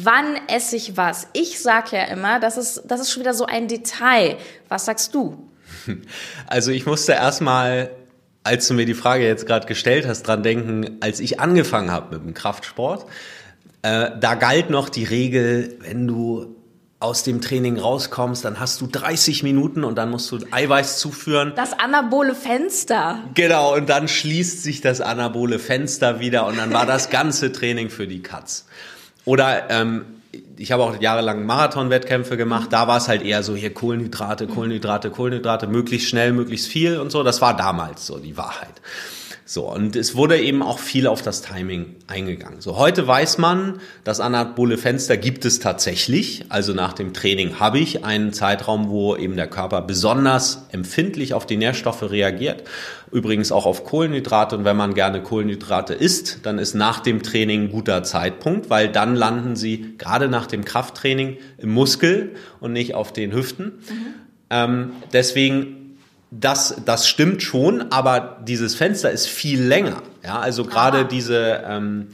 Wann 0.04 0.40
esse 0.48 0.76
ich 0.76 0.98
was? 0.98 1.28
Ich 1.34 1.60
sage 1.60 1.98
ja 1.98 2.04
immer, 2.06 2.40
das 2.40 2.58
ist, 2.58 2.84
das 2.88 3.02
ist 3.02 3.12
schon 3.12 3.22
wieder 3.22 3.34
so 3.34 3.46
ein 3.46 3.68
Detail. 3.68 4.38
Was 4.70 4.86
sagst 4.86 5.14
du? 5.14 5.50
Also 6.48 6.72
ich 6.72 6.86
musste 6.86 7.14
erstmal, 7.14 7.92
als 8.44 8.68
du 8.68 8.74
mir 8.74 8.86
die 8.86 8.94
Frage 8.94 9.26
jetzt 9.26 9.46
gerade 9.46 9.68
gestellt 9.68 10.08
hast, 10.08 10.24
dran 10.24 10.44
denken, 10.44 10.98
als 11.02 11.20
ich 11.20 11.40
angefangen 11.40 11.92
habe 11.92 12.16
mit 12.16 12.26
dem 12.26 12.34
Kraftsport. 12.34 13.06
Äh, 13.82 14.12
da 14.20 14.36
galt 14.36 14.70
noch 14.70 14.90
die 14.90 15.04
Regel, 15.04 15.78
wenn 15.82 16.08
du 16.08 16.56
aus 17.00 17.24
dem 17.24 17.42
Training 17.42 17.78
rauskommst, 17.78 18.44
dann 18.44 18.60
hast 18.60 18.82
du 18.82 18.88
30 18.88 19.44
Minuten 19.44 19.84
und 19.84 19.96
dann 19.98 20.10
musst 20.10 20.32
du 20.32 20.40
Eiweiß 20.50 20.98
zuführen. 20.98 21.54
Das 21.56 21.78
anabole 21.78 22.34
Fenster. 22.34 23.20
Genau, 23.36 23.76
und 23.76 23.88
dann 23.88 24.08
schließt 24.08 24.64
sich 24.64 24.82
das 24.82 25.00
anabole 25.00 25.60
Fenster 25.60 26.20
wieder 26.20 26.48
und 26.48 26.58
dann 26.58 26.74
war 26.74 26.86
das 26.86 27.10
ganze 27.12 27.52
Training 27.52 27.90
für 27.90 28.08
die 28.08 28.24
Katz. 28.24 28.66
Oder 29.28 29.70
ähm, 29.70 30.06
ich 30.56 30.72
habe 30.72 30.84
auch 30.84 31.02
jahrelang 31.02 31.46
Marathon-Wettkämpfe 31.46 32.38
gemacht, 32.38 32.72
da 32.72 32.88
war 32.88 32.96
es 32.96 33.10
halt 33.10 33.24
eher 33.24 33.44
so 33.44 33.58
hier 33.58 33.74
Kohlenhydrate, 33.74 34.48
Kohlenhydrate, 34.48 35.10
Kohlenhydrate, 35.10 35.68
möglichst 35.68 36.08
schnell, 36.08 36.32
möglichst 36.32 36.70
viel 36.70 36.98
und 36.98 37.12
so. 37.12 37.24
Das 37.24 37.42
war 37.42 37.54
damals 37.54 38.08
so 38.08 38.20
die 38.20 38.38
Wahrheit. 38.38 38.82
So, 39.50 39.72
und 39.72 39.96
es 39.96 40.14
wurde 40.18 40.38
eben 40.42 40.62
auch 40.62 40.78
viel 40.78 41.08
auf 41.08 41.22
das 41.22 41.42
Timing 41.42 41.96
eingegangen. 42.08 42.60
So, 42.60 42.76
heute 42.76 43.08
weiß 43.08 43.38
man, 43.38 43.80
das 44.04 44.20
anabole 44.20 44.78
Fenster 44.78 45.16
gibt 45.16 45.46
es 45.46 45.62
tatsächlich. 45.62 46.44
Also 46.50 46.74
nach 46.74 46.92
dem 46.92 47.14
Training 47.14 47.58
habe 47.58 47.80
ich 47.80 48.04
einen 48.04 48.34
Zeitraum, 48.34 48.90
wo 48.90 49.16
eben 49.16 49.38
der 49.38 49.48
Körper 49.48 49.82
besonders 49.82 50.68
empfindlich 50.74 51.34
auf 51.34 51.46
die 51.46 51.56
Nährstoffe 51.56 52.04
reagiert. 52.04 52.66
Übrigens 53.10 53.54
auch 53.54 53.66
auf 53.66 53.86
Kohlenhydrate. 53.86 54.58
Und 54.58 54.66
wenn 54.66 54.76
man 54.76 54.94
gerne 54.94 55.24
Kohlenhydrate 55.24 55.94
isst, 55.94 56.40
dann 56.44 56.60
ist 56.60 56.74
nach 56.74 57.00
dem 57.00 57.24
Training 57.24 57.64
ein 57.64 57.72
guter 57.72 58.04
Zeitpunkt, 58.04 58.70
weil 58.70 58.90
dann 58.90 59.16
landen 59.16 59.56
sie 59.56 59.96
gerade 59.98 60.28
nach 60.28 60.48
dem 60.48 60.66
Krafttraining 60.66 61.38
im 61.58 61.70
Muskel 61.70 62.36
und 62.60 62.74
nicht 62.74 62.96
auf 62.96 63.14
den 63.14 63.32
Hüften. 63.32 63.66
Mhm. 63.66 64.14
Ähm, 64.50 64.92
deswegen 65.14 65.77
das, 66.32 66.76
das 66.86 67.08
stimmt 67.08 67.42
schon, 67.42 67.92
aber 67.92 68.38
dieses 68.46 68.76
Fenster 68.76 69.12
ist 69.12 69.28
viel 69.28 69.62
länger. 69.64 70.02
Ja, 70.24 70.40
also 70.40 70.66
gerade 70.66 71.06
diese 71.06 71.64
ähm, 71.66 72.08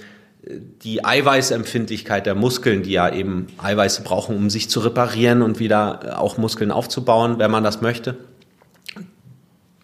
die 0.83 1.05
Eiweißempfindlichkeit 1.05 2.25
der 2.25 2.35
Muskeln, 2.35 2.83
die 2.83 2.91
ja 2.91 3.09
eben 3.09 3.47
Eiweiße 3.57 4.03
brauchen, 4.03 4.35
um 4.35 4.49
sich 4.49 4.69
zu 4.69 4.81
reparieren 4.81 5.41
und 5.41 5.59
wieder 5.59 5.99
äh, 6.03 6.09
auch 6.11 6.37
Muskeln 6.37 6.71
aufzubauen, 6.71 7.39
wenn 7.39 7.49
man 7.49 7.63
das 7.63 7.81
möchte. 7.81 8.17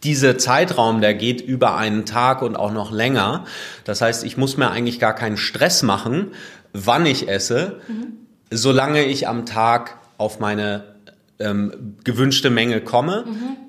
Dieser 0.03 0.37
Zeitraum, 0.37 1.01
der 1.01 1.13
geht 1.13 1.41
über 1.41 1.75
einen 1.75 2.05
Tag 2.05 2.41
und 2.41 2.55
auch 2.55 2.71
noch 2.71 2.91
länger. 2.91 3.45
Das 3.83 4.01
heißt, 4.01 4.23
ich 4.23 4.37
muss 4.37 4.57
mir 4.57 4.71
eigentlich 4.71 4.99
gar 4.99 5.13
keinen 5.13 5.37
Stress 5.37 5.81
machen, 5.83 6.31
wann 6.71 7.05
ich 7.05 7.27
esse, 7.27 7.79
mhm. 7.87 8.13
solange 8.49 9.03
ich 9.05 9.27
am 9.27 9.45
Tag 9.45 9.97
auf 10.17 10.39
meine 10.39 10.95
ähm, 11.39 11.95
gewünschte 12.03 12.49
Menge 12.49 12.81
komme. 12.81 13.25
Mhm 13.27 13.68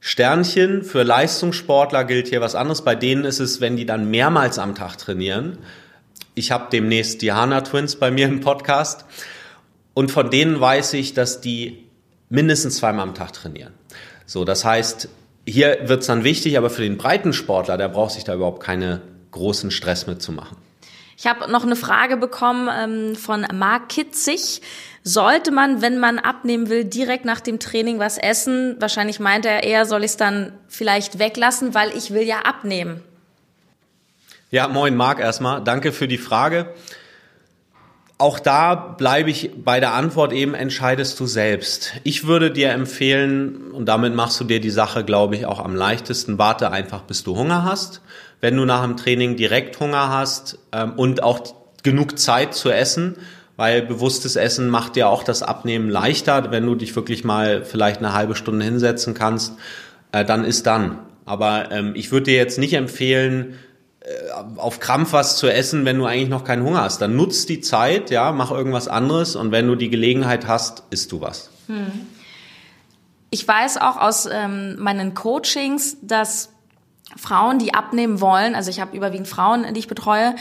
Sternchen 0.00 0.82
für 0.82 1.02
Leistungssportler 1.02 2.04
gilt 2.04 2.28
hier 2.28 2.40
was 2.40 2.54
anderes. 2.54 2.82
Bei 2.82 2.94
denen 2.94 3.24
ist 3.24 3.38
es, 3.38 3.60
wenn 3.60 3.76
die 3.76 3.84
dann 3.84 4.10
mehrmals 4.10 4.58
am 4.58 4.74
Tag 4.74 4.96
trainieren. 4.96 5.58
Ich 6.34 6.50
habe 6.50 6.68
demnächst 6.72 7.20
die 7.20 7.32
Hana 7.32 7.60
Twins 7.60 7.96
bei 7.96 8.10
mir 8.10 8.26
im 8.26 8.40
Podcast. 8.40 9.04
Und 9.92 10.10
von 10.10 10.30
denen 10.30 10.58
weiß 10.58 10.94
ich, 10.94 11.12
dass 11.12 11.42
die 11.42 11.84
mindestens 12.30 12.76
zweimal 12.76 13.06
am 13.06 13.14
Tag 13.14 13.34
trainieren. 13.34 13.74
So, 14.24 14.44
das 14.44 14.64
heißt, 14.64 15.08
hier 15.46 15.78
wird 15.84 16.00
es 16.00 16.06
dann 16.06 16.24
wichtig, 16.24 16.56
aber 16.56 16.70
für 16.70 16.82
den 16.82 16.96
breiten 16.96 17.32
Sportler, 17.32 17.76
der 17.76 17.88
braucht 17.88 18.12
sich 18.12 18.24
da 18.24 18.34
überhaupt 18.34 18.62
keine 18.62 19.02
großen 19.32 19.70
Stress 19.70 20.06
mitzumachen. 20.06 20.56
Ich 21.20 21.26
habe 21.26 21.52
noch 21.52 21.64
eine 21.64 21.76
Frage 21.76 22.16
bekommen 22.16 22.70
ähm, 22.74 23.14
von 23.14 23.46
Marc 23.52 23.90
Kitzig. 23.90 24.62
Sollte 25.02 25.50
man, 25.50 25.82
wenn 25.82 25.98
man 25.98 26.18
abnehmen 26.18 26.70
will, 26.70 26.86
direkt 26.86 27.26
nach 27.26 27.40
dem 27.40 27.58
Training 27.58 27.98
was 27.98 28.16
essen? 28.16 28.76
Wahrscheinlich 28.78 29.20
meint 29.20 29.44
er 29.44 29.62
eher, 29.62 29.84
soll 29.84 30.00
ich 30.00 30.12
es 30.12 30.16
dann 30.16 30.54
vielleicht 30.66 31.18
weglassen, 31.18 31.74
weil 31.74 31.94
ich 31.94 32.14
will 32.14 32.22
ja 32.22 32.38
abnehmen. 32.46 33.02
Ja, 34.50 34.66
moin 34.66 34.96
Marc 34.96 35.20
erstmal. 35.20 35.62
Danke 35.62 35.92
für 35.92 36.08
die 36.08 36.16
Frage. 36.16 36.72
Auch 38.16 38.38
da 38.38 38.74
bleibe 38.74 39.28
ich 39.28 39.50
bei 39.62 39.78
der 39.78 39.92
Antwort 39.92 40.32
eben, 40.32 40.54
entscheidest 40.54 41.20
du 41.20 41.26
selbst. 41.26 41.92
Ich 42.02 42.26
würde 42.26 42.50
dir 42.50 42.70
empfehlen, 42.70 43.72
und 43.72 43.84
damit 43.84 44.14
machst 44.14 44.40
du 44.40 44.44
dir 44.44 44.60
die 44.60 44.70
Sache, 44.70 45.04
glaube 45.04 45.36
ich, 45.36 45.44
auch 45.44 45.62
am 45.62 45.76
leichtesten, 45.76 46.38
warte 46.38 46.70
einfach, 46.70 47.02
bis 47.02 47.24
du 47.24 47.36
Hunger 47.36 47.64
hast. 47.64 48.00
Wenn 48.40 48.56
du 48.56 48.64
nach 48.64 48.82
dem 48.84 48.96
Training 48.96 49.36
direkt 49.36 49.78
Hunger 49.80 50.08
hast 50.08 50.58
ähm, 50.72 50.92
und 50.96 51.22
auch 51.22 51.40
genug 51.82 52.18
Zeit 52.18 52.54
zu 52.54 52.70
essen, 52.70 53.16
weil 53.56 53.82
bewusstes 53.82 54.36
Essen 54.36 54.70
macht 54.70 54.96
dir 54.96 55.08
auch 55.08 55.22
das 55.22 55.42
Abnehmen 55.42 55.90
leichter, 55.90 56.50
wenn 56.50 56.64
du 56.64 56.74
dich 56.74 56.96
wirklich 56.96 57.24
mal 57.24 57.64
vielleicht 57.64 57.98
eine 57.98 58.14
halbe 58.14 58.34
Stunde 58.34 58.64
hinsetzen 58.64 59.12
kannst, 59.12 59.54
äh, 60.12 60.24
dann 60.24 60.44
ist 60.44 60.66
dann. 60.66 60.98
Aber 61.26 61.70
ähm, 61.70 61.92
ich 61.94 62.10
würde 62.10 62.24
dir 62.24 62.36
jetzt 62.36 62.58
nicht 62.58 62.72
empfehlen, 62.72 63.56
äh, 64.00 64.06
auf 64.56 64.80
Krampf 64.80 65.12
was 65.12 65.36
zu 65.36 65.46
essen, 65.48 65.84
wenn 65.84 65.98
du 65.98 66.06
eigentlich 66.06 66.30
noch 66.30 66.44
keinen 66.44 66.64
Hunger 66.64 66.80
hast. 66.80 67.02
Dann 67.02 67.16
nutzt 67.16 67.50
die 67.50 67.60
Zeit, 67.60 68.10
ja, 68.10 68.32
mach 68.32 68.50
irgendwas 68.50 68.88
anderes 68.88 69.36
und 69.36 69.52
wenn 69.52 69.66
du 69.66 69.74
die 69.74 69.90
Gelegenheit 69.90 70.48
hast, 70.48 70.84
isst 70.90 71.12
du 71.12 71.20
was. 71.20 71.50
Hm. 71.66 71.86
Ich 73.28 73.46
weiß 73.46 73.76
auch 73.76 73.96
aus 73.96 74.26
ähm, 74.26 74.76
meinen 74.78 75.14
Coachings, 75.14 75.98
dass 76.02 76.48
Frauen, 77.16 77.58
die 77.58 77.74
abnehmen 77.74 78.20
wollen, 78.20 78.54
also 78.54 78.70
ich 78.70 78.80
habe 78.80 78.96
überwiegend 78.96 79.28
Frauen, 79.28 79.72
die 79.74 79.80
ich 79.80 79.88
betreue, 79.88 80.34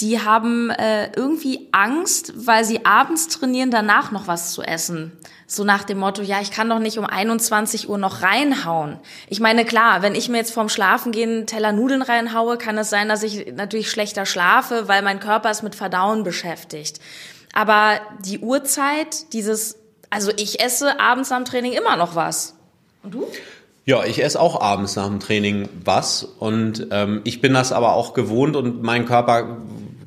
die 0.00 0.20
haben 0.20 0.70
äh, 0.70 1.12
irgendwie 1.12 1.68
Angst, 1.72 2.32
weil 2.34 2.64
sie 2.64 2.86
abends 2.86 3.28
trainieren, 3.28 3.70
danach 3.70 4.10
noch 4.12 4.26
was 4.26 4.52
zu 4.52 4.62
essen. 4.62 5.12
So 5.46 5.64
nach 5.64 5.84
dem 5.84 5.98
Motto, 5.98 6.22
ja, 6.22 6.40
ich 6.40 6.52
kann 6.52 6.68
doch 6.68 6.78
nicht 6.78 6.98
um 6.98 7.04
21 7.04 7.88
Uhr 7.88 7.98
noch 7.98 8.22
reinhauen. 8.22 8.98
Ich 9.28 9.40
meine, 9.40 9.64
klar, 9.64 10.00
wenn 10.00 10.14
ich 10.14 10.28
mir 10.28 10.38
jetzt 10.38 10.54
vorm 10.54 10.68
Schlafengehen 10.68 11.30
einen 11.30 11.46
Teller 11.46 11.72
Nudeln 11.72 12.02
reinhaue, 12.02 12.56
kann 12.56 12.78
es 12.78 12.88
sein, 12.88 13.08
dass 13.08 13.22
ich 13.22 13.52
natürlich 13.52 13.90
schlechter 13.90 14.26
schlafe, 14.26 14.88
weil 14.88 15.02
mein 15.02 15.20
Körper 15.20 15.50
ist 15.50 15.62
mit 15.62 15.74
Verdauen 15.74 16.22
beschäftigt. 16.22 17.00
Aber 17.52 18.00
die 18.24 18.38
Uhrzeit, 18.38 19.32
dieses, 19.32 19.76
also 20.08 20.30
ich 20.36 20.62
esse 20.62 21.00
abends 21.00 21.32
am 21.32 21.44
Training 21.44 21.72
immer 21.72 21.96
noch 21.96 22.14
was. 22.14 22.54
Und 23.02 23.14
du? 23.14 23.26
Ja, 23.86 24.04
ich 24.04 24.22
esse 24.22 24.38
auch 24.40 24.60
abends 24.60 24.96
nach 24.96 25.08
dem 25.08 25.20
Training 25.20 25.68
was 25.84 26.22
und 26.22 26.88
ähm, 26.90 27.22
ich 27.24 27.40
bin 27.40 27.54
das 27.54 27.72
aber 27.72 27.94
auch 27.94 28.14
gewohnt 28.14 28.56
und 28.56 28.82
mein 28.82 29.06
Körper 29.06 29.58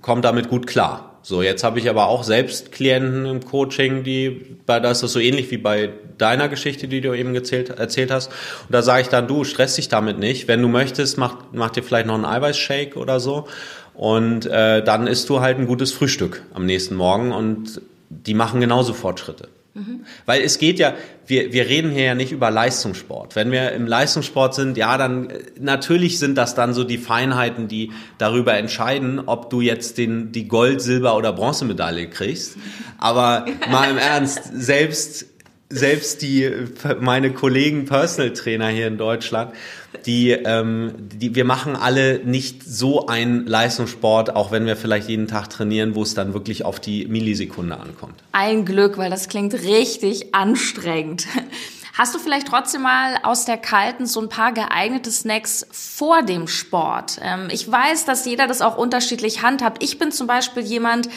kommt 0.02 0.26
damit 0.26 0.50
gut 0.50 0.68
klar. 0.68 1.14
So, 1.26 1.42
jetzt 1.42 1.64
habe 1.64 1.80
ich 1.80 1.90
aber 1.90 2.08
auch 2.08 2.26
selbst 2.26 2.74
Klienten 2.74 3.26
im 3.26 3.46
Coaching, 3.46 4.04
die, 4.04 4.58
bei 4.66 4.82
da 4.82 4.92
ist 4.92 5.04
das 5.04 5.14
so 5.14 5.20
ähnlich 5.20 5.50
wie 5.52 5.58
bei 5.58 5.90
deiner 6.18 6.50
Geschichte, 6.50 6.90
die 6.90 7.00
du 7.00 7.14
eben 7.14 7.34
erzählt, 7.34 7.70
erzählt 7.70 8.12
hast. 8.12 8.28
Und 8.28 8.74
da 8.74 8.82
sage 8.82 9.04
ich 9.04 9.08
dann, 9.08 9.28
du 9.28 9.46
stress 9.46 9.76
dich 9.76 9.88
damit 9.88 10.20
nicht. 10.20 10.50
Wenn 10.50 10.62
du 10.62 10.68
möchtest, 10.68 11.18
mach, 11.18 11.38
mach 11.54 11.70
dir 11.70 11.82
vielleicht 11.82 12.08
noch 12.08 12.16
einen 12.16 12.26
Eiweißshake 12.26 12.98
oder 12.98 13.22
so. 13.22 13.48
Und 13.94 14.46
äh, 14.48 14.84
dann 14.84 15.08
isst 15.08 15.30
du 15.30 15.40
halt 15.40 15.60
ein 15.60 15.66
gutes 15.66 15.94
Frühstück 15.94 16.44
am 16.54 16.66
nächsten 16.66 16.96
Morgen 16.96 17.32
und 17.32 17.82
die 18.10 18.34
machen 18.34 18.60
genauso 18.60 18.94
Fortschritte. 18.94 19.48
Mhm. 19.76 20.06
Weil 20.28 20.44
es 20.44 20.60
geht 20.60 20.78
ja, 20.78 20.94
wir, 21.26 21.52
wir 21.52 21.68
reden 21.68 21.90
hier 21.90 22.04
ja 22.04 22.16
nicht 22.16 22.32
über 22.32 22.52
Leistungssport. 22.52 23.36
Wenn 23.36 23.52
wir 23.52 23.72
im 23.72 23.88
Leistungssport 23.88 24.54
sind, 24.54 24.78
ja, 24.78 24.98
dann 25.00 25.32
äh, 25.32 25.40
natürlich 25.60 26.20
sind 26.20 26.38
das 26.38 26.54
dann 26.54 26.76
so 26.76 26.84
die 26.84 27.00
Feinheiten, 27.00 27.68
die 27.68 27.92
darüber 28.20 28.54
entscheiden, 28.56 29.20
ob 29.26 29.50
du 29.50 29.62
jetzt 29.62 29.98
den, 29.98 30.32
die 30.32 30.48
Gold-, 30.48 30.82
Silber- 30.82 31.18
oder 31.18 31.34
Bronzemedaille 31.34 32.08
kriegst. 32.08 32.58
Aber 33.00 33.46
mal 33.72 33.90
im 33.90 33.98
Ernst, 33.98 34.52
selbst 34.54 35.33
selbst 35.74 36.22
die 36.22 36.50
meine 37.00 37.34
Kollegen 37.34 37.86
Personal 37.86 38.34
Trainer 38.34 38.68
hier 38.68 38.88
in 38.88 38.98
Deutschland, 38.98 39.54
die, 40.06 40.32
ähm, 40.32 40.94
die 40.98 41.36
wir 41.36 41.46
machen 41.46 41.76
alle 41.76 42.20
nicht 42.20 42.64
so 42.64 43.08
einen 43.08 43.48
Leistungssport, 43.48 44.36
auch 44.36 44.52
wenn 44.52 44.66
wir 44.66 44.76
vielleicht 44.76 45.10
jeden 45.10 45.28
Tag 45.28 45.50
trainieren, 45.50 45.96
wo 45.96 46.04
es 46.04 46.14
dann 46.14 46.34
wirklich 46.34 46.66
auf 46.66 46.80
die 46.80 47.06
Millisekunde 47.08 47.80
ankommt. 47.80 48.16
Ein 48.32 48.66
Glück, 48.66 48.98
weil 48.98 49.10
das 49.10 49.28
klingt 49.30 49.54
richtig 49.54 50.34
anstrengend. 50.36 51.28
Hast 51.96 52.16
du 52.16 52.20
vielleicht 52.20 52.48
trotzdem 52.48 52.82
mal 52.82 53.20
aus 53.22 53.46
der 53.46 53.58
Kalten 53.58 54.08
so 54.08 54.20
ein 54.20 54.28
paar 54.28 54.52
geeignete 54.52 55.12
Snacks 55.12 55.68
vor 55.72 56.24
dem 56.24 56.48
Sport? 56.48 57.20
Ähm, 57.22 57.50
ich 57.52 57.72
weiß, 57.72 58.06
dass 58.06 58.26
jeder 58.26 58.48
das 58.48 58.62
auch 58.62 58.78
unterschiedlich 58.78 59.44
handhabt. 59.44 59.84
Ich 59.84 60.00
bin 60.00 60.12
zum 60.12 60.26
Beispiel 60.26 60.64
jemand, 60.64 61.08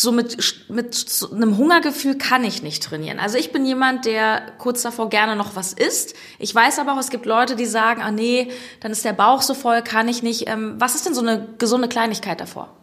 so 0.00 0.12
mit, 0.12 0.54
mit 0.68 1.06
einem 1.32 1.56
Hungergefühl 1.56 2.16
kann 2.16 2.44
ich 2.44 2.62
nicht 2.62 2.84
trainieren. 2.84 3.18
Also 3.18 3.36
ich 3.36 3.50
bin 3.50 3.66
jemand, 3.66 4.04
der 4.04 4.42
kurz 4.58 4.82
davor 4.82 5.10
gerne 5.10 5.34
noch 5.34 5.56
was 5.56 5.72
isst. 5.72 6.14
Ich 6.38 6.54
weiß 6.54 6.78
aber 6.78 6.94
auch, 6.94 6.98
es 6.98 7.10
gibt 7.10 7.26
Leute, 7.26 7.56
die 7.56 7.66
sagen, 7.66 8.00
ah 8.00 8.12
nee, 8.12 8.52
dann 8.78 8.92
ist 8.92 9.04
der 9.04 9.12
Bauch 9.12 9.42
so 9.42 9.54
voll, 9.54 9.82
kann 9.82 10.06
ich 10.06 10.22
nicht. 10.22 10.48
Ähm, 10.48 10.76
was 10.78 10.94
ist 10.94 11.06
denn 11.06 11.14
so 11.14 11.20
eine 11.20 11.48
gesunde 11.58 11.88
Kleinigkeit 11.88 12.40
davor? 12.40 12.76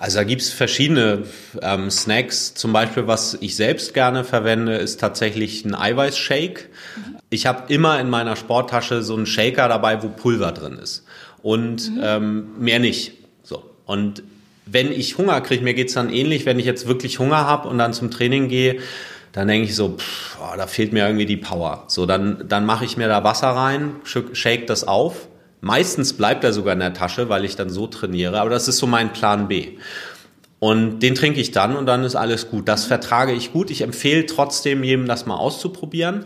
Also 0.00 0.18
da 0.18 0.24
gibt's 0.24 0.50
verschiedene 0.50 1.26
ähm, 1.62 1.88
Snacks. 1.92 2.54
Zum 2.54 2.72
Beispiel, 2.72 3.06
was 3.06 3.38
ich 3.40 3.54
selbst 3.54 3.94
gerne 3.94 4.24
verwende, 4.24 4.74
ist 4.74 4.98
tatsächlich 4.98 5.64
ein 5.64 5.76
Eiweißshake. 5.76 6.64
Mhm. 6.96 7.18
Ich 7.30 7.46
habe 7.46 7.72
immer 7.72 8.00
in 8.00 8.10
meiner 8.10 8.34
Sporttasche 8.34 9.04
so 9.04 9.14
einen 9.14 9.26
Shaker 9.26 9.68
dabei, 9.68 10.02
wo 10.02 10.08
Pulver 10.08 10.50
drin 10.50 10.76
ist. 10.82 11.04
Und 11.40 11.88
mhm. 11.88 12.00
ähm, 12.02 12.58
mehr 12.58 12.80
nicht. 12.80 13.12
So. 13.44 13.62
Und 13.86 14.24
wenn 14.66 14.92
ich 14.92 15.18
Hunger 15.18 15.40
kriege, 15.40 15.64
mir 15.64 15.74
geht's 15.74 15.94
dann 15.94 16.10
ähnlich, 16.10 16.46
wenn 16.46 16.58
ich 16.58 16.66
jetzt 16.66 16.86
wirklich 16.86 17.18
Hunger 17.18 17.46
habe 17.46 17.68
und 17.68 17.78
dann 17.78 17.92
zum 17.92 18.10
Training 18.10 18.48
gehe, 18.48 18.80
dann 19.32 19.48
denke 19.48 19.68
ich 19.68 19.74
so, 19.74 19.96
pff, 19.96 20.38
oh, 20.40 20.56
da 20.56 20.66
fehlt 20.66 20.92
mir 20.92 21.06
irgendwie 21.06 21.26
die 21.26 21.36
Power. 21.36 21.84
So, 21.88 22.06
dann, 22.06 22.44
dann 22.48 22.66
mache 22.66 22.84
ich 22.84 22.96
mir 22.96 23.08
da 23.08 23.24
Wasser 23.24 23.48
rein, 23.48 23.96
shake 24.04 24.66
das 24.66 24.86
auf 24.86 25.28
Meistens 25.64 26.14
bleibt 26.14 26.42
er 26.42 26.52
sogar 26.52 26.74
in 26.74 26.80
der 26.80 26.92
Tasche, 26.92 27.28
weil 27.28 27.44
ich 27.44 27.54
dann 27.54 27.70
so 27.70 27.86
trainiere, 27.86 28.40
aber 28.40 28.50
das 28.50 28.66
ist 28.66 28.78
so 28.78 28.88
mein 28.88 29.12
Plan 29.12 29.46
B. 29.46 29.78
Und 30.58 30.98
den 30.98 31.14
trinke 31.14 31.40
ich 31.40 31.52
dann 31.52 31.76
und 31.76 31.86
dann 31.86 32.02
ist 32.02 32.16
alles 32.16 32.50
gut. 32.50 32.66
Das 32.66 32.84
vertrage 32.84 33.32
ich 33.32 33.52
gut. 33.52 33.70
Ich 33.70 33.82
empfehle 33.82 34.26
trotzdem 34.26 34.82
jedem, 34.82 35.06
das 35.06 35.24
mal 35.24 35.36
auszuprobieren. 35.36 36.24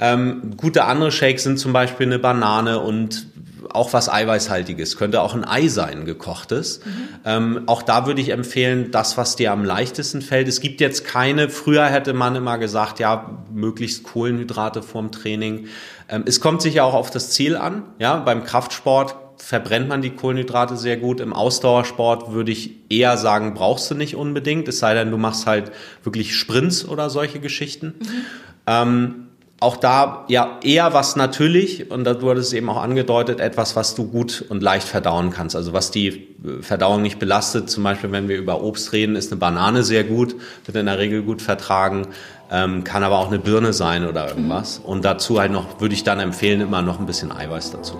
Ähm, 0.00 0.52
gute 0.56 0.84
andere 0.84 1.10
Shakes 1.10 1.42
sind 1.42 1.58
zum 1.58 1.72
Beispiel 1.72 2.06
eine 2.06 2.20
Banane 2.20 2.78
und 2.78 3.26
auch 3.72 3.92
was 3.92 4.08
Eiweißhaltiges. 4.08 4.96
Könnte 4.96 5.20
auch 5.20 5.34
ein 5.34 5.44
Ei 5.44 5.68
sein, 5.68 6.04
gekochtes. 6.04 6.80
Mhm. 6.84 7.08
Ähm, 7.24 7.62
auch 7.66 7.82
da 7.82 8.06
würde 8.06 8.20
ich 8.20 8.30
empfehlen, 8.30 8.90
das, 8.90 9.16
was 9.16 9.36
dir 9.36 9.52
am 9.52 9.64
leichtesten 9.64 10.22
fällt. 10.22 10.48
Es 10.48 10.60
gibt 10.60 10.80
jetzt 10.80 11.04
keine, 11.04 11.48
früher 11.48 11.86
hätte 11.86 12.12
man 12.12 12.36
immer 12.36 12.58
gesagt, 12.58 12.98
ja, 12.98 13.38
möglichst 13.52 14.02
Kohlenhydrate 14.02 14.82
vorm 14.82 15.12
Training. 15.12 15.66
Ähm, 16.08 16.24
es 16.26 16.40
kommt 16.40 16.62
sicher 16.62 16.84
auch 16.84 16.94
auf 16.94 17.10
das 17.10 17.30
Ziel 17.30 17.56
an. 17.56 17.82
Ja, 17.98 18.16
beim 18.16 18.44
Kraftsport 18.44 19.16
verbrennt 19.38 19.88
man 19.88 20.02
die 20.02 20.10
Kohlenhydrate 20.10 20.76
sehr 20.76 20.96
gut. 20.96 21.20
Im 21.20 21.32
Ausdauersport 21.32 22.32
würde 22.32 22.52
ich 22.52 22.90
eher 22.90 23.16
sagen, 23.16 23.54
brauchst 23.54 23.90
du 23.90 23.94
nicht 23.94 24.16
unbedingt, 24.16 24.68
es 24.68 24.78
sei 24.78 24.94
denn, 24.94 25.10
du 25.10 25.16
machst 25.16 25.46
halt 25.46 25.70
wirklich 26.02 26.34
Sprints 26.34 26.86
oder 26.86 27.08
solche 27.08 27.40
Geschichten. 27.40 27.94
Mhm. 27.98 28.24
Ähm, 28.66 29.27
auch 29.60 29.76
da 29.76 30.24
ja 30.28 30.58
eher 30.62 30.92
was 30.92 31.16
natürlich, 31.16 31.90
und 31.90 32.04
da 32.04 32.22
wurde 32.22 32.40
es 32.40 32.52
eben 32.52 32.68
auch 32.68 32.80
angedeutet, 32.80 33.40
etwas, 33.40 33.74
was 33.74 33.94
du 33.94 34.06
gut 34.06 34.44
und 34.48 34.62
leicht 34.62 34.86
verdauen 34.86 35.30
kannst. 35.30 35.56
Also 35.56 35.72
was 35.72 35.90
die 35.90 36.08
äh, 36.08 36.62
Verdauung 36.62 37.02
nicht 37.02 37.18
belastet. 37.18 37.68
Zum 37.68 37.82
Beispiel, 37.82 38.12
wenn 38.12 38.28
wir 38.28 38.36
über 38.36 38.62
Obst 38.62 38.92
reden, 38.92 39.16
ist 39.16 39.32
eine 39.32 39.40
Banane 39.40 39.82
sehr 39.82 40.04
gut, 40.04 40.36
wird 40.64 40.76
in 40.76 40.86
der 40.86 40.98
Regel 40.98 41.22
gut 41.22 41.42
vertragen, 41.42 42.06
ähm, 42.50 42.84
kann 42.84 43.02
aber 43.02 43.18
auch 43.18 43.28
eine 43.28 43.40
Birne 43.40 43.72
sein 43.72 44.06
oder 44.06 44.28
irgendwas. 44.28 44.78
Und 44.78 45.04
dazu 45.04 45.40
halt 45.40 45.50
noch, 45.50 45.80
würde 45.80 45.94
ich 45.94 46.04
dann 46.04 46.20
empfehlen, 46.20 46.60
immer 46.60 46.82
noch 46.82 47.00
ein 47.00 47.06
bisschen 47.06 47.32
Eiweiß 47.32 47.72
dazu. 47.72 47.98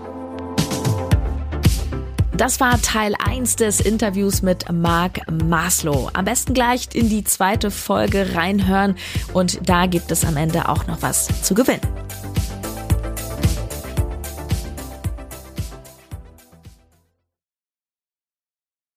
Das 2.38 2.60
war 2.60 2.80
Teil 2.80 3.14
1 3.18 3.56
des 3.56 3.80
Interviews 3.80 4.42
mit 4.42 4.70
Marc 4.70 5.28
Maslow. 5.28 6.08
Am 6.12 6.24
besten 6.24 6.54
gleich 6.54 6.86
in 6.94 7.08
die 7.08 7.24
zweite 7.24 7.72
Folge 7.72 8.36
reinhören 8.36 8.94
und 9.32 9.68
da 9.68 9.86
gibt 9.86 10.12
es 10.12 10.24
am 10.24 10.36
Ende 10.36 10.68
auch 10.68 10.86
noch 10.86 11.02
was 11.02 11.42
zu 11.42 11.56
gewinnen. 11.56 11.80